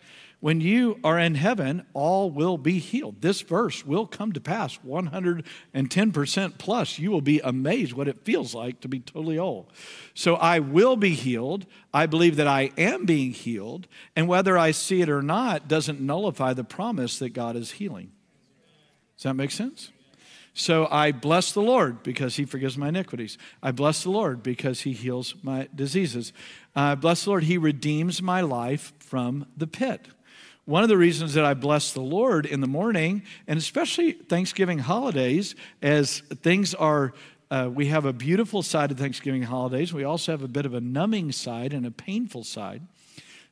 [0.41, 3.21] When you are in heaven, all will be healed.
[3.21, 6.99] This verse will come to pass 110% plus.
[6.99, 9.69] You will be amazed what it feels like to be totally whole.
[10.15, 11.67] So I will be healed.
[11.95, 13.87] I believe that I am being healed.
[14.17, 18.11] And whether I see it or not doesn't nullify the promise that God is healing.
[19.17, 19.93] Does that make sense?
[20.55, 23.39] So I bless the Lord because he forgives my iniquities.
[23.63, 26.33] I bless the Lord because he heals my diseases.
[26.77, 30.09] I bless the Lord, he redeems my life from the pit.
[30.65, 34.79] One of the reasons that I bless the Lord in the morning, and especially Thanksgiving
[34.79, 37.15] holidays, as things are,
[37.51, 39.93] uh, we have a beautiful side of Thanksgiving holidays.
[39.93, 42.83] We also have a bit of a numbing side and a painful side.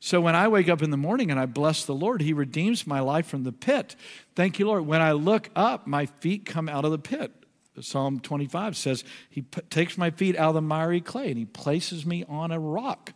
[0.03, 2.87] So when I wake up in the morning and I bless the Lord, He redeems
[2.87, 3.95] my life from the pit.
[4.35, 4.87] Thank you, Lord.
[4.87, 7.33] When I look up, my feet come out of the pit.
[7.81, 12.07] Psalm 25 says, He takes my feet out of the miry clay and He places
[12.07, 13.13] me on a rock.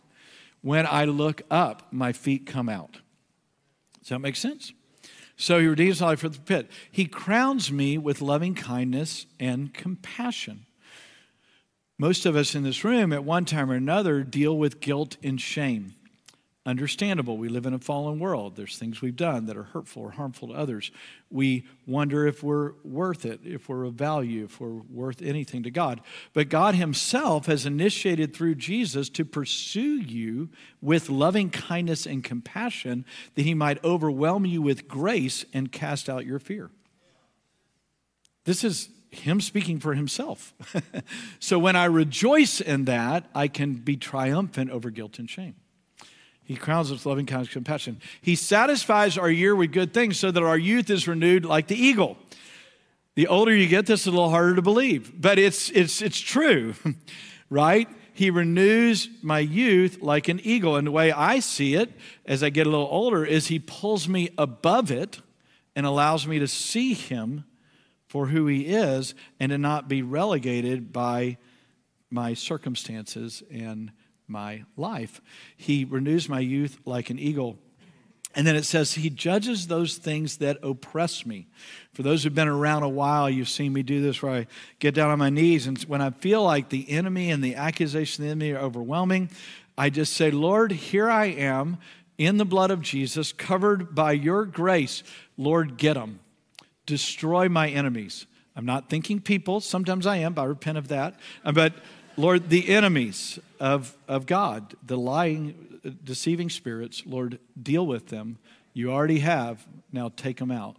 [0.61, 2.99] When I look up, my feet come out.
[3.99, 4.71] Does that make sense?
[5.37, 6.69] So He redeems my life from the pit.
[6.91, 10.67] He crowns me with loving kindness and compassion.
[11.97, 15.41] Most of us in this room, at one time or another, deal with guilt and
[15.41, 15.95] shame
[16.65, 17.37] understandable.
[17.37, 18.55] We live in a fallen world.
[18.55, 20.91] There's things we've done that are hurtful or harmful to others.
[21.29, 25.71] We wonder if we're worth it, if we're of value, if we're worth anything to
[25.71, 26.01] God.
[26.33, 30.49] But God Himself has initiated through Jesus to pursue you
[30.81, 36.25] with loving kindness and compassion that He might overwhelm you with grace and cast out
[36.25, 36.71] your fear.
[38.45, 40.53] This is him speaking for himself.
[41.39, 45.55] so when I rejoice in that, I can be triumphant over guilt and shame.
[46.45, 47.99] He crowns us with loving kindness and compassion.
[48.21, 51.75] He satisfies our year with good things so that our youth is renewed like the
[51.75, 52.17] eagle.
[53.15, 56.19] The older you get, this is a little harder to believe, but it's, it's, it's
[56.19, 56.75] true,
[57.49, 57.89] right?
[58.13, 60.75] He renews my youth like an eagle.
[60.75, 61.91] And the way I see it
[62.25, 65.21] as I get a little older is he pulls me above it
[65.75, 67.45] and allows me to see him
[68.07, 71.37] for who he is and to not be relegated by
[72.09, 73.91] my circumstances and
[74.27, 75.21] my life.
[75.55, 77.57] He renews my youth like an eagle.
[78.35, 81.47] And then it says, He judges those things that oppress me.
[81.93, 84.47] For those who've been around a while, you've seen me do this where I
[84.79, 85.67] get down on my knees.
[85.67, 89.29] And when I feel like the enemy and the accusation of the enemy are overwhelming,
[89.77, 91.77] I just say, Lord, here I am
[92.17, 95.03] in the blood of Jesus, covered by your grace.
[95.37, 96.19] Lord, get them.
[96.85, 98.25] Destroy my enemies.
[98.55, 99.59] I'm not thinking people.
[99.59, 101.19] Sometimes I am, but I repent of that.
[101.43, 101.73] But
[102.17, 108.37] Lord, the enemies of, of God, the lying, deceiving spirits, Lord, deal with them.
[108.73, 109.65] You already have.
[109.91, 110.77] Now take them out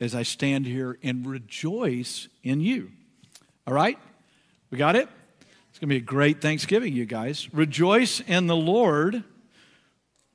[0.00, 2.90] as I stand here and rejoice in you.
[3.66, 3.98] All right?
[4.70, 5.08] We got it?
[5.70, 7.52] It's going to be a great Thanksgiving, you guys.
[7.54, 9.24] Rejoice in the Lord.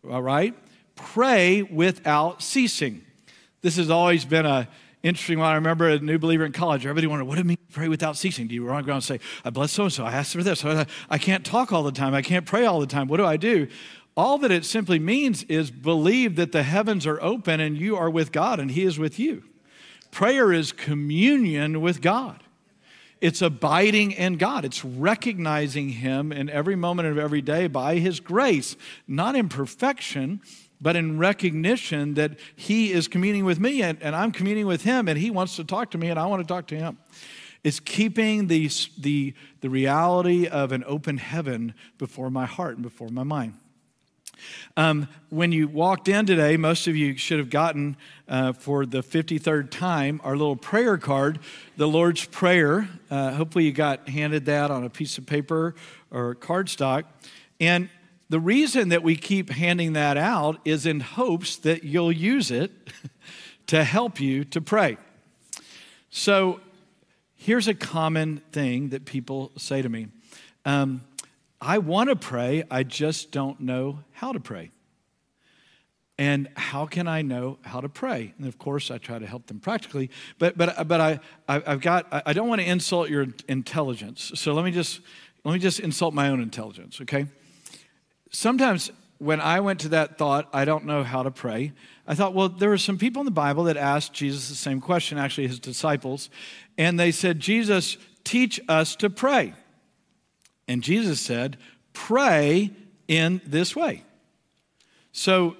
[0.10, 0.56] All right?
[0.96, 3.04] Pray without ceasing.
[3.62, 4.68] This has always been a
[5.04, 5.50] interesting one.
[5.50, 6.86] I remember a new believer in college.
[6.86, 8.48] Everybody wondered, what do it mean pray without ceasing?
[8.48, 10.66] Do you run around and say, I bless so and so, I asked for this.
[10.66, 12.14] I can't talk all the time.
[12.14, 13.08] I can't pray all the time.
[13.08, 13.68] What do I do?
[14.18, 18.10] All that it simply means is believe that the heavens are open and you are
[18.10, 19.44] with God and He is with you.
[20.12, 22.44] Prayer is communion with God.
[23.22, 24.66] It's abiding in God.
[24.66, 28.76] It's recognizing Him in every moment of every day by His grace,
[29.08, 30.42] not in perfection,
[30.82, 35.08] but in recognition that He is communing with me and, and I'm communing with Him,
[35.08, 36.98] and He wants to talk to me, and I want to talk to Him.
[37.64, 43.10] It's keeping the, the, the reality of an open heaven before my heart and before
[43.10, 43.56] my mind.
[44.78, 47.98] Um, when you walked in today, most of you should have gotten
[48.30, 51.40] uh, for the 53rd time our little prayer card,
[51.76, 52.88] the Lord's Prayer.
[53.12, 55.76] Uh, hopefully, you got handed that on a piece of paper
[56.12, 57.04] or cardstock.
[57.60, 57.90] And
[58.30, 62.72] the reason that we keep handing that out is in hopes that you'll use it
[63.68, 64.98] to help you to pray.
[66.12, 66.60] So
[67.36, 70.08] here's a common thing that people say to me
[70.66, 71.02] um,
[71.62, 74.72] I want to pray, I just don't know how to pray.
[76.18, 78.34] And how can I know how to pray?
[78.38, 82.08] And of course, I try to help them practically, but, but, but I, I've got,
[82.12, 84.34] I don't want to insult your intelligence.
[84.36, 85.00] So let me just,
[85.46, 87.26] let me just insult my own intelligence, okay?
[88.30, 91.74] Sometimes when I went to that thought, I don't know how to pray,
[92.08, 94.82] I thought, well, there were some people in the Bible that asked Jesus the same
[94.82, 96.30] question, actually, his disciples,
[96.78, 99.54] and they said, Jesus, teach us to pray.
[100.68, 101.58] And Jesus said,
[101.94, 102.72] pray
[103.08, 104.04] in this way.
[105.12, 105.58] So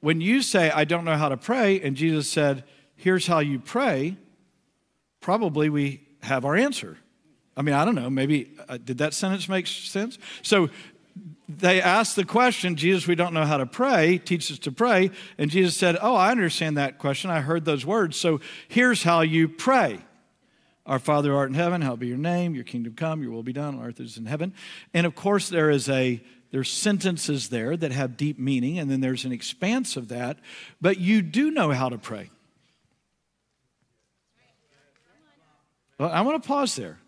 [0.00, 2.64] when you say, I don't know how to pray, and Jesus said,
[2.96, 4.16] here's how you pray,
[5.20, 6.96] probably we have our answer.
[7.56, 10.18] I mean, I don't know, maybe, uh, did that sentence make sense?
[10.40, 10.70] So
[11.48, 15.10] they asked the question, Jesus, we don't know how to pray, teach us to pray.
[15.38, 17.30] And Jesus said, Oh, I understand that question.
[17.30, 18.16] I heard those words.
[18.16, 20.00] So here's how you pray
[20.86, 23.52] Our Father art in heaven, hallowed be your name, your kingdom come, your will be
[23.52, 24.54] done on earth as in heaven.
[24.94, 29.00] And of course, there is a there's sentences there that have deep meaning, and then
[29.00, 30.38] there's an expanse of that,
[30.82, 32.30] but you do know how to pray.
[35.98, 36.98] Well, I want to pause there.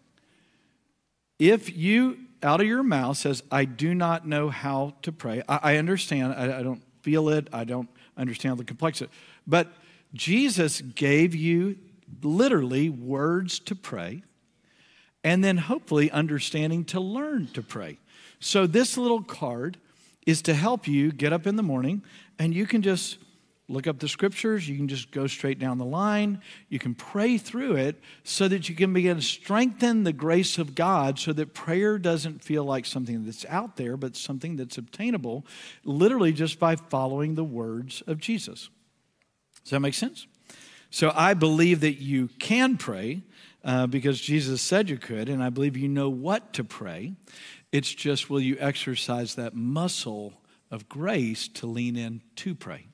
[1.39, 5.59] If you out of your mouth says, I do not know how to pray, I,
[5.63, 9.11] I understand, I, I don't feel it, I don't understand the complexity,
[9.47, 9.73] but
[10.13, 11.77] Jesus gave you
[12.23, 14.23] literally words to pray
[15.25, 17.99] and then hopefully understanding to learn to pray.
[18.39, 19.79] So, this little card
[20.27, 22.03] is to help you get up in the morning
[22.39, 23.19] and you can just
[23.69, 24.69] look up the scriptures.
[24.69, 26.43] You can just go straight down the line.
[26.69, 30.75] You can pray through it so that you can begin to strengthen the grace of
[30.75, 35.47] God so that prayer doesn't feel like something that's out there, but something that's obtainable,
[35.85, 38.69] literally just by following the words of Jesus.
[39.63, 40.27] Does that make sense?
[40.91, 43.23] So I believe that you can pray
[43.65, 47.15] uh, because Jesus said you could, and I believe you know what to pray.
[47.73, 50.35] It's just, will you exercise that muscle
[50.71, 52.87] of grace to lean in to pray?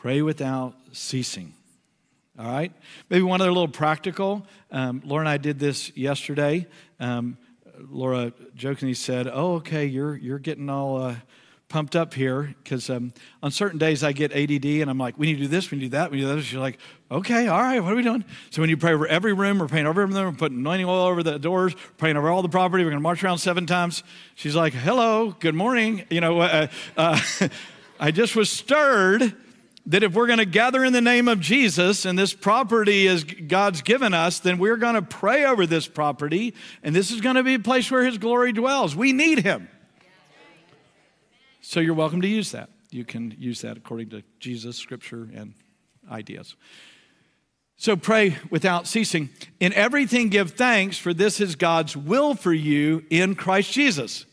[0.00, 1.52] Pray without ceasing.
[2.38, 2.70] All right?
[3.10, 4.46] Maybe one other little practical.
[4.70, 6.68] Um, Laura and I did this yesterday.
[7.00, 7.36] Um,
[7.90, 11.02] Laura jokingly said, Oh, okay, you're, you're getting all.
[11.02, 11.16] Uh,
[11.68, 15.26] pumped up here because um, on certain days I get ADD and I'm like, we
[15.26, 16.42] need to do this, we need to do that, we need to do that.
[16.42, 16.78] She's like,
[17.10, 18.24] okay, all right, what are we doing?
[18.48, 20.86] So when you pray over every room, we're praying over every room, we're putting anointing
[20.86, 23.66] oil over the doors, praying over all the property, we're going to march around seven
[23.66, 24.02] times.
[24.34, 26.06] She's like, hello, good morning.
[26.08, 27.20] You know, uh, uh,
[28.00, 29.34] I just was stirred
[29.88, 33.24] that if we're going to gather in the name of Jesus and this property is
[33.24, 37.36] God's given us, then we're going to pray over this property and this is going
[37.36, 38.94] to be a place where his glory dwells.
[38.94, 39.68] We need him.
[41.62, 42.68] So you're welcome to use that.
[42.90, 45.54] You can use that according to Jesus, scripture, and
[46.10, 46.54] ideas.
[47.76, 49.30] So pray without ceasing.
[49.58, 54.26] In everything, give thanks, for this is God's will for you in Christ Jesus.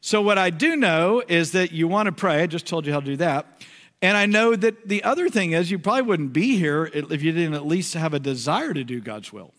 [0.00, 2.42] So, what I do know is that you want to pray.
[2.42, 3.46] I just told you how to do that.
[4.04, 7.32] And I know that the other thing is, you probably wouldn't be here if you
[7.32, 9.54] didn't at least have a desire to do God's will,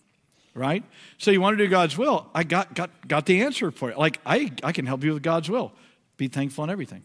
[0.53, 0.83] right?
[1.17, 2.27] So, you want to do God's will.
[2.31, 3.97] I got, got, got the answer for it.
[3.97, 5.71] Like, I, I can help you with God's will.
[6.17, 7.01] Be thankful in everything.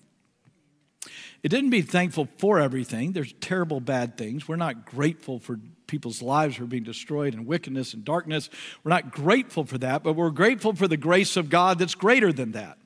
[1.43, 3.12] It didn't be thankful for everything.
[3.12, 4.47] There's terrible, bad things.
[4.47, 8.51] We're not grateful for people's lives who are being destroyed and wickedness and darkness.
[8.84, 12.34] We're not grateful for that, but we're grateful for the grace of God that's greater
[12.34, 12.76] than that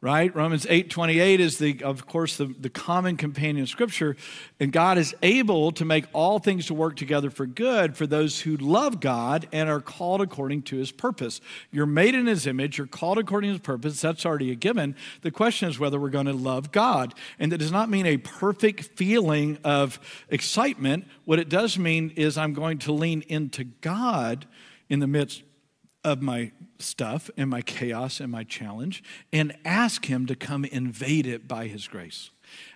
[0.00, 0.34] right?
[0.34, 4.16] Romans 8 28 is the, of course, the, the common companion scripture.
[4.60, 8.40] And God is able to make all things to work together for good for those
[8.40, 11.40] who love God and are called according to his purpose.
[11.72, 14.00] You're made in his image, you're called according to his purpose.
[14.00, 14.94] That's already a given.
[15.22, 17.14] The question is whether we're going to love God.
[17.40, 21.06] And that does not mean a perfect feeling of excitement.
[21.24, 24.46] What it does mean is I'm going to lean into God
[24.88, 25.42] in the midst
[26.04, 31.26] of my stuff and my chaos and my challenge and ask Him to come invade
[31.26, 32.30] it by His grace.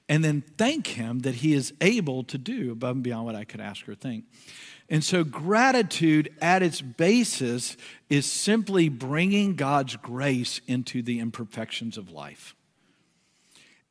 [0.08, 3.44] And then thank Him that He is able to do above and beyond what I
[3.44, 4.24] could ask or think.
[4.88, 7.76] And so, gratitude at its basis
[8.10, 12.54] is simply bringing God's grace into the imperfections of life.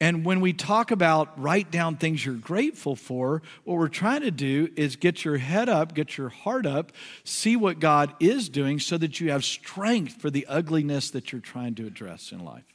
[0.01, 4.31] And when we talk about write down things you're grateful for, what we're trying to
[4.31, 6.91] do is get your head up, get your heart up,
[7.23, 11.39] see what God is doing so that you have strength for the ugliness that you're
[11.39, 12.65] trying to address in life.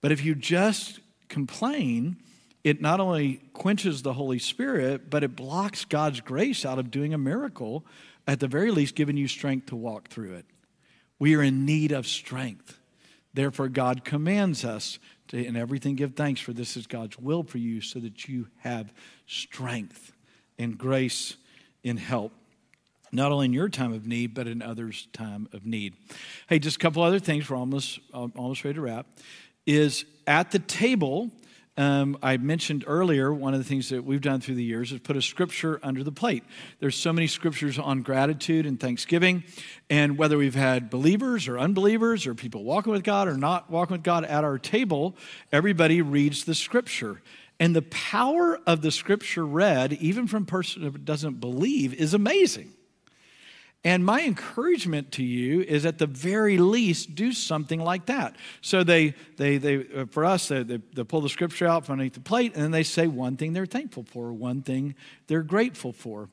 [0.00, 2.18] But if you just complain,
[2.62, 7.14] it not only quenches the Holy Spirit, but it blocks God's grace out of doing
[7.14, 7.84] a miracle,
[8.28, 10.46] at the very least, giving you strength to walk through it.
[11.18, 12.78] We are in need of strength.
[13.34, 17.58] Therefore, God commands us to, in everything, give thanks, for this is God's will for
[17.58, 18.92] you, so that you have
[19.26, 20.12] strength
[20.58, 21.36] and grace
[21.84, 22.32] and help,
[23.12, 25.94] not only in your time of need, but in others' time of need.
[26.48, 27.48] Hey, just a couple other things.
[27.48, 29.06] We're almost uh, almost ready to wrap.
[29.66, 31.30] Is at the table.
[31.76, 35.00] Um, I mentioned earlier, one of the things that we've done through the years is
[35.00, 36.42] put a scripture under the plate.
[36.80, 39.44] There's so many scriptures on gratitude and thanksgiving.
[39.90, 43.94] And whether we've had believers or unbelievers or people walking with God or not walking
[43.94, 45.16] with God at our table,
[45.52, 47.20] everybody reads the scripture.
[47.60, 52.14] And the power of the scripture read, even from a person who doesn't believe, is
[52.14, 52.72] amazing.
[53.86, 58.34] And my encouragement to you is at the very least, do something like that.
[58.60, 62.14] So they, they, they uh, for us, they, they, pull the scripture out from underneath
[62.14, 64.96] the plate and then they say one thing they're thankful for, one thing
[65.28, 66.28] they're grateful for.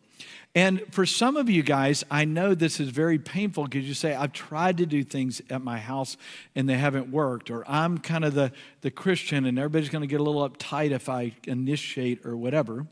[0.56, 4.16] And for some of you guys, I know this is very painful because you say,
[4.16, 6.18] I've tried to do things at my house
[6.56, 8.52] and they haven't worked, or I'm kind of the,
[8.82, 12.88] the Christian and everybody's going to get a little uptight if I initiate or whatever.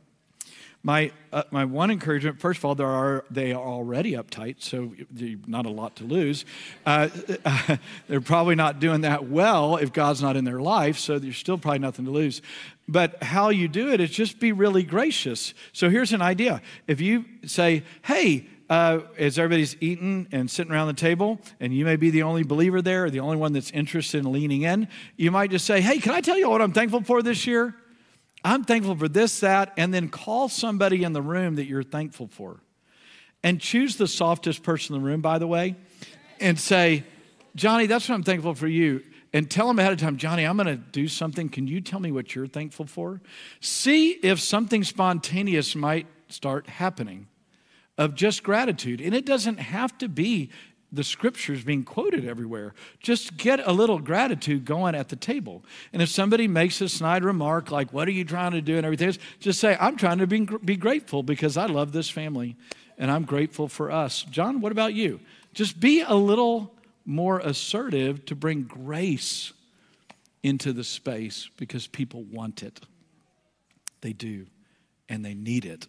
[0.83, 4.93] My, uh, my one encouragement, first of all, there are, they are already uptight, so
[5.45, 6.43] not a lot to lose.
[6.85, 7.09] Uh,
[8.07, 11.59] they're probably not doing that well if God's not in their life, so there's still
[11.59, 12.41] probably nothing to lose.
[12.87, 15.53] But how you do it is just be really gracious.
[15.71, 16.63] So here's an idea.
[16.87, 21.85] If you say, hey, uh, as everybody's eating and sitting around the table, and you
[21.85, 24.87] may be the only believer there or the only one that's interested in leaning in,
[25.17, 27.75] you might just say, Hey, can I tell you what I'm thankful for this year?
[28.43, 32.27] I'm thankful for this, that, and then call somebody in the room that you're thankful
[32.27, 32.59] for.
[33.43, 35.75] And choose the softest person in the room, by the way,
[36.39, 37.03] and say,
[37.55, 39.03] Johnny, that's what I'm thankful for you.
[39.33, 41.49] And tell them ahead of time, Johnny, I'm going to do something.
[41.49, 43.21] Can you tell me what you're thankful for?
[43.61, 47.27] See if something spontaneous might start happening
[47.97, 48.99] of just gratitude.
[48.99, 50.49] And it doesn't have to be
[50.91, 52.73] the scriptures being quoted everywhere.
[52.99, 55.63] Just get a little gratitude going at the table.
[55.93, 58.77] And if somebody makes a snide remark like, What are you trying to do?
[58.77, 62.09] and everything else, just say, I'm trying to be, be grateful because I love this
[62.09, 62.57] family
[62.97, 64.23] and I'm grateful for us.
[64.23, 65.19] John, what about you?
[65.53, 66.73] Just be a little
[67.05, 69.53] more assertive to bring grace
[70.43, 72.79] into the space because people want it.
[74.01, 74.47] They do,
[75.09, 75.87] and they need it.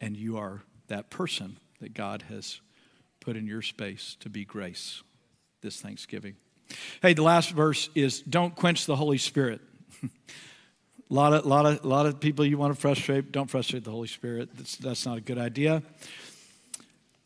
[0.00, 2.60] And you are that person that God has
[3.22, 5.02] put in your space to be grace
[5.62, 6.34] this Thanksgiving.
[7.00, 9.60] Hey, the last verse is don't quench the Holy Spirit.
[10.02, 10.08] a
[11.08, 14.08] lot of, lot, of, lot of people you want to frustrate, don't frustrate the Holy
[14.08, 14.50] Spirit.
[14.54, 15.82] That's, that's not a good idea.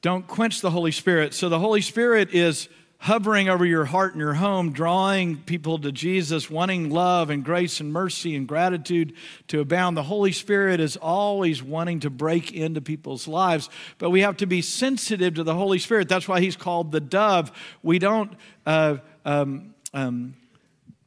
[0.02, 1.32] Don't quench the Holy Spirit.
[1.32, 2.68] So the Holy Spirit is
[2.98, 7.80] hovering over your heart and your home, drawing people to Jesus, wanting love and grace
[7.80, 9.12] and mercy and gratitude
[9.48, 9.96] to abound.
[9.96, 13.68] The Holy Spirit is always wanting to break into people's lives,
[13.98, 16.08] but we have to be sensitive to the Holy Spirit.
[16.08, 17.52] That's why He's called the dove.
[17.82, 18.32] We don't.
[18.64, 20.34] Uh, um, um,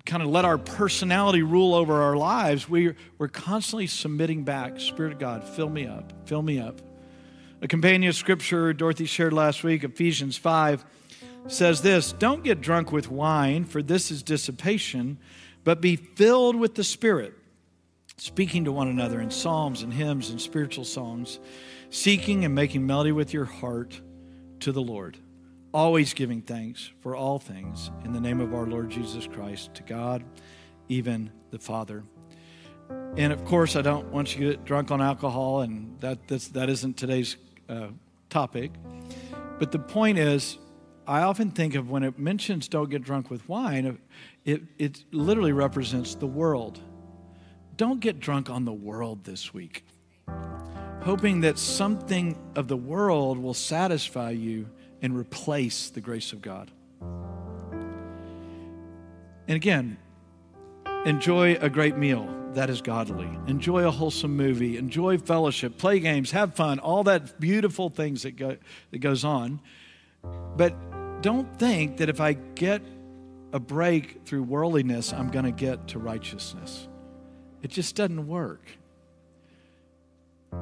[0.09, 4.79] kind of let our personality rule over our lives, we, we're constantly submitting back.
[4.79, 6.81] Spirit of God, fill me up, fill me up.
[7.61, 10.83] A companion scripture Dorothy shared last week, Ephesians 5,
[11.47, 15.17] says this Don't get drunk with wine, for this is dissipation,
[15.63, 17.33] but be filled with the Spirit,
[18.17, 21.39] speaking to one another in psalms and hymns and spiritual songs,
[21.89, 23.99] seeking and making melody with your heart
[24.61, 25.17] to the Lord,
[25.73, 29.83] always giving thanks for all things in the name of our Lord Jesus Christ to
[29.83, 30.23] God,
[30.87, 32.03] even the Father.
[33.17, 36.47] And of course, I don't want you to get drunk on alcohol, and that, that's,
[36.49, 37.37] that isn't today's
[37.67, 37.87] uh,
[38.29, 38.71] topic.
[39.59, 40.57] But the point is,
[41.09, 43.97] I often think of when it mentions don't get drunk with wine,
[44.45, 46.79] it, it literally represents the world.
[47.77, 49.83] Don't get drunk on the world this week,
[51.01, 54.69] hoping that something of the world will satisfy you
[55.01, 56.69] and replace the grace of God.
[59.47, 59.97] And again,
[61.07, 63.29] enjoy a great meal that is godly.
[63.47, 64.77] Enjoy a wholesome movie.
[64.77, 65.79] Enjoy fellowship.
[65.79, 66.29] Play games.
[66.31, 66.77] Have fun.
[66.77, 68.57] All that beautiful things that go
[68.91, 69.59] that goes on.
[70.55, 70.75] But
[71.21, 72.81] don't think that if I get
[73.51, 76.87] a break through worldliness, I'm going to get to righteousness.
[77.61, 78.61] It just doesn't work.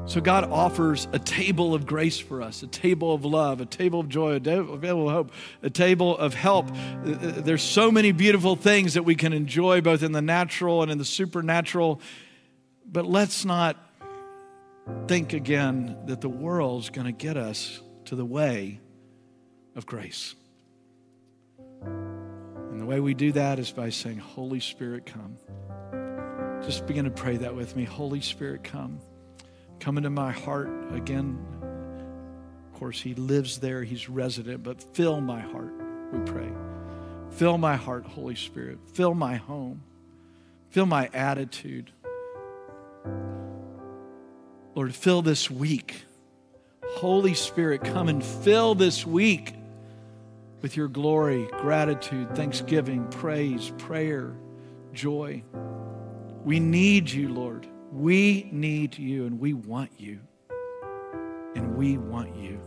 [0.05, 4.01] So God offers a table of grace for us, a table of love, a table
[4.01, 5.31] of joy, a table of hope,
[5.63, 6.71] a table of help.
[6.71, 10.81] Uh, uh, there's so many beautiful things that we can enjoy both in the natural
[10.81, 12.01] and in the supernatural.
[12.85, 13.77] But let's not
[15.07, 18.79] think again that the world's going to get us to the way
[19.75, 20.35] of grace.
[22.87, 25.35] Way we do that is by saying, Holy Spirit, come.
[26.63, 27.83] Just begin to pray that with me.
[27.83, 29.01] Holy Spirit, come.
[29.81, 31.37] Come into my heart again.
[32.71, 35.73] Of course, He lives there, He's resident, but fill my heart,
[36.13, 36.49] we pray.
[37.31, 38.79] Fill my heart, Holy Spirit.
[38.93, 39.83] Fill my home.
[40.69, 41.91] Fill my attitude.
[44.75, 46.05] Lord, fill this week.
[46.85, 49.56] Holy Spirit, come and fill this week
[50.61, 54.35] with your glory, gratitude, thanksgiving, praise, prayer,
[54.93, 55.43] joy.
[56.43, 57.67] We need you, Lord.
[57.91, 60.19] We need you, and we want you.
[61.55, 62.59] And we want you.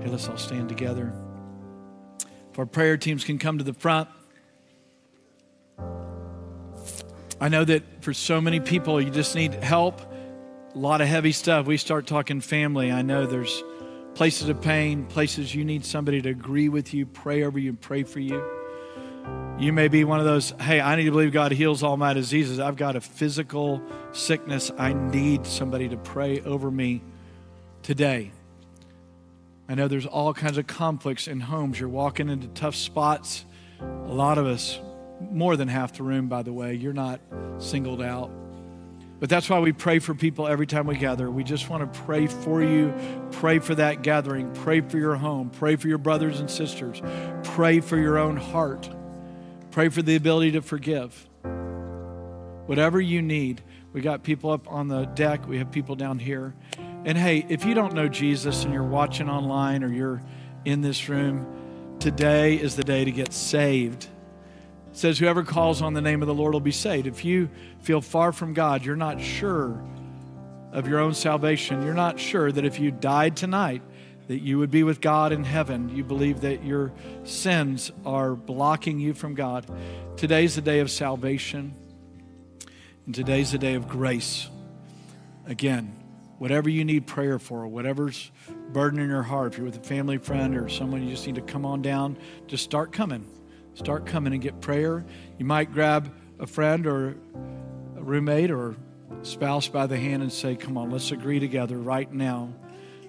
[0.00, 1.12] Hey, let's all stand together.
[2.52, 4.08] If our prayer teams can come to the front.
[7.40, 10.00] I know that for so many people, you just need help.
[10.74, 11.66] A lot of heavy stuff.
[11.66, 12.90] We start talking family.
[12.90, 13.62] I know there's
[14.18, 17.80] places of pain, places you need somebody to agree with you, pray over you, and
[17.80, 18.44] pray for you.
[19.60, 22.14] You may be one of those, hey, I need to believe God heals all my
[22.14, 22.58] diseases.
[22.58, 24.72] I've got a physical sickness.
[24.76, 27.00] I need somebody to pray over me
[27.84, 28.32] today.
[29.68, 31.78] I know there's all kinds of conflicts in homes.
[31.78, 33.44] You're walking into tough spots.
[33.80, 34.80] A lot of us,
[35.30, 37.20] more than half the room, by the way, you're not
[37.58, 38.32] singled out.
[39.20, 41.28] But that's why we pray for people every time we gather.
[41.28, 42.94] We just want to pray for you,
[43.32, 47.02] pray for that gathering, pray for your home, pray for your brothers and sisters,
[47.42, 48.88] pray for your own heart,
[49.72, 51.28] pray for the ability to forgive.
[52.66, 53.62] Whatever you need,
[53.92, 56.54] we got people up on the deck, we have people down here.
[57.04, 60.22] And hey, if you don't know Jesus and you're watching online or you're
[60.64, 64.06] in this room, today is the day to get saved
[64.98, 67.06] says, Whoever calls on the name of the Lord will be saved.
[67.06, 67.48] If you
[67.80, 69.80] feel far from God, you're not sure
[70.72, 73.80] of your own salvation, you're not sure that if you died tonight,
[74.26, 75.88] that you would be with God in heaven.
[75.88, 76.92] You believe that your
[77.24, 79.66] sins are blocking you from God.
[80.16, 81.74] Today's the day of salvation,
[83.06, 84.48] and today's the day of grace.
[85.46, 85.96] Again,
[86.38, 88.30] whatever you need prayer for, whatever's
[88.72, 91.40] burdening your heart, if you're with a family friend or someone you just need to
[91.40, 92.18] come on down,
[92.48, 93.24] just start coming.
[93.78, 95.06] Start coming and get prayer.
[95.38, 97.10] You might grab a friend or
[97.96, 98.74] a roommate or
[99.22, 102.52] spouse by the hand and say, Come on, let's agree together right now.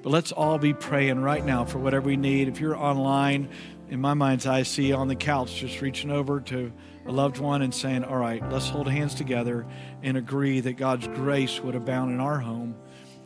[0.04, 2.50] But let's all be praying right now for whatever we need.
[2.50, 3.50] If you're online,
[3.90, 6.72] in my mind's eye, I see on the couch just reaching over to
[7.08, 9.66] a loved one and saying, All right, let's hold hands together
[10.04, 12.76] and agree that God's grace would abound in our home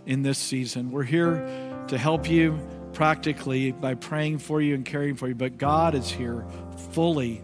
[0.06, 0.92] in this season.
[0.92, 1.46] We're here
[1.90, 2.58] to help you
[2.94, 6.46] practically by praying for you and caring for you, but God is here
[6.94, 7.42] fully,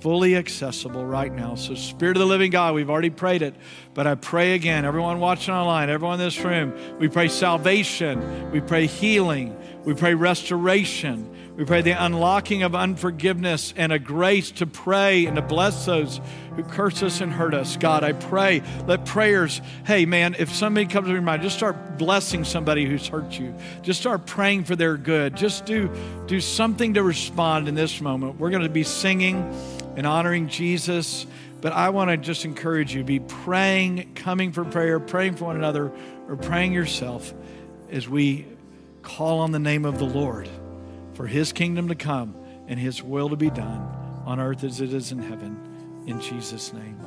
[0.00, 1.54] fully accessible right now.
[1.54, 3.54] So, Spirit of the living God, we've already prayed it,
[3.94, 8.60] but I pray again, everyone watching online, everyone in this room, we pray salvation, we
[8.60, 11.28] pray healing, we pray restoration.
[11.54, 16.18] We pray the unlocking of unforgiveness and a grace to pray and to bless those
[16.56, 17.76] who curse us and hurt us.
[17.76, 21.98] God, I pray, let prayers, hey man, if somebody comes to your mind, just start
[21.98, 23.54] blessing somebody who's hurt you.
[23.82, 25.36] Just start praying for their good.
[25.36, 25.90] Just do,
[26.26, 28.40] do something to respond in this moment.
[28.40, 29.36] We're going to be singing
[29.94, 31.26] and honoring Jesus,
[31.60, 35.56] but I want to just encourage you be praying, coming for prayer, praying for one
[35.56, 35.92] another,
[36.28, 37.34] or praying yourself
[37.90, 38.46] as we
[39.02, 40.48] call on the name of the Lord
[41.14, 42.36] for his kingdom to come
[42.68, 43.80] and his will to be done
[44.24, 46.04] on earth as it is in heaven.
[46.06, 46.98] In Jesus' name.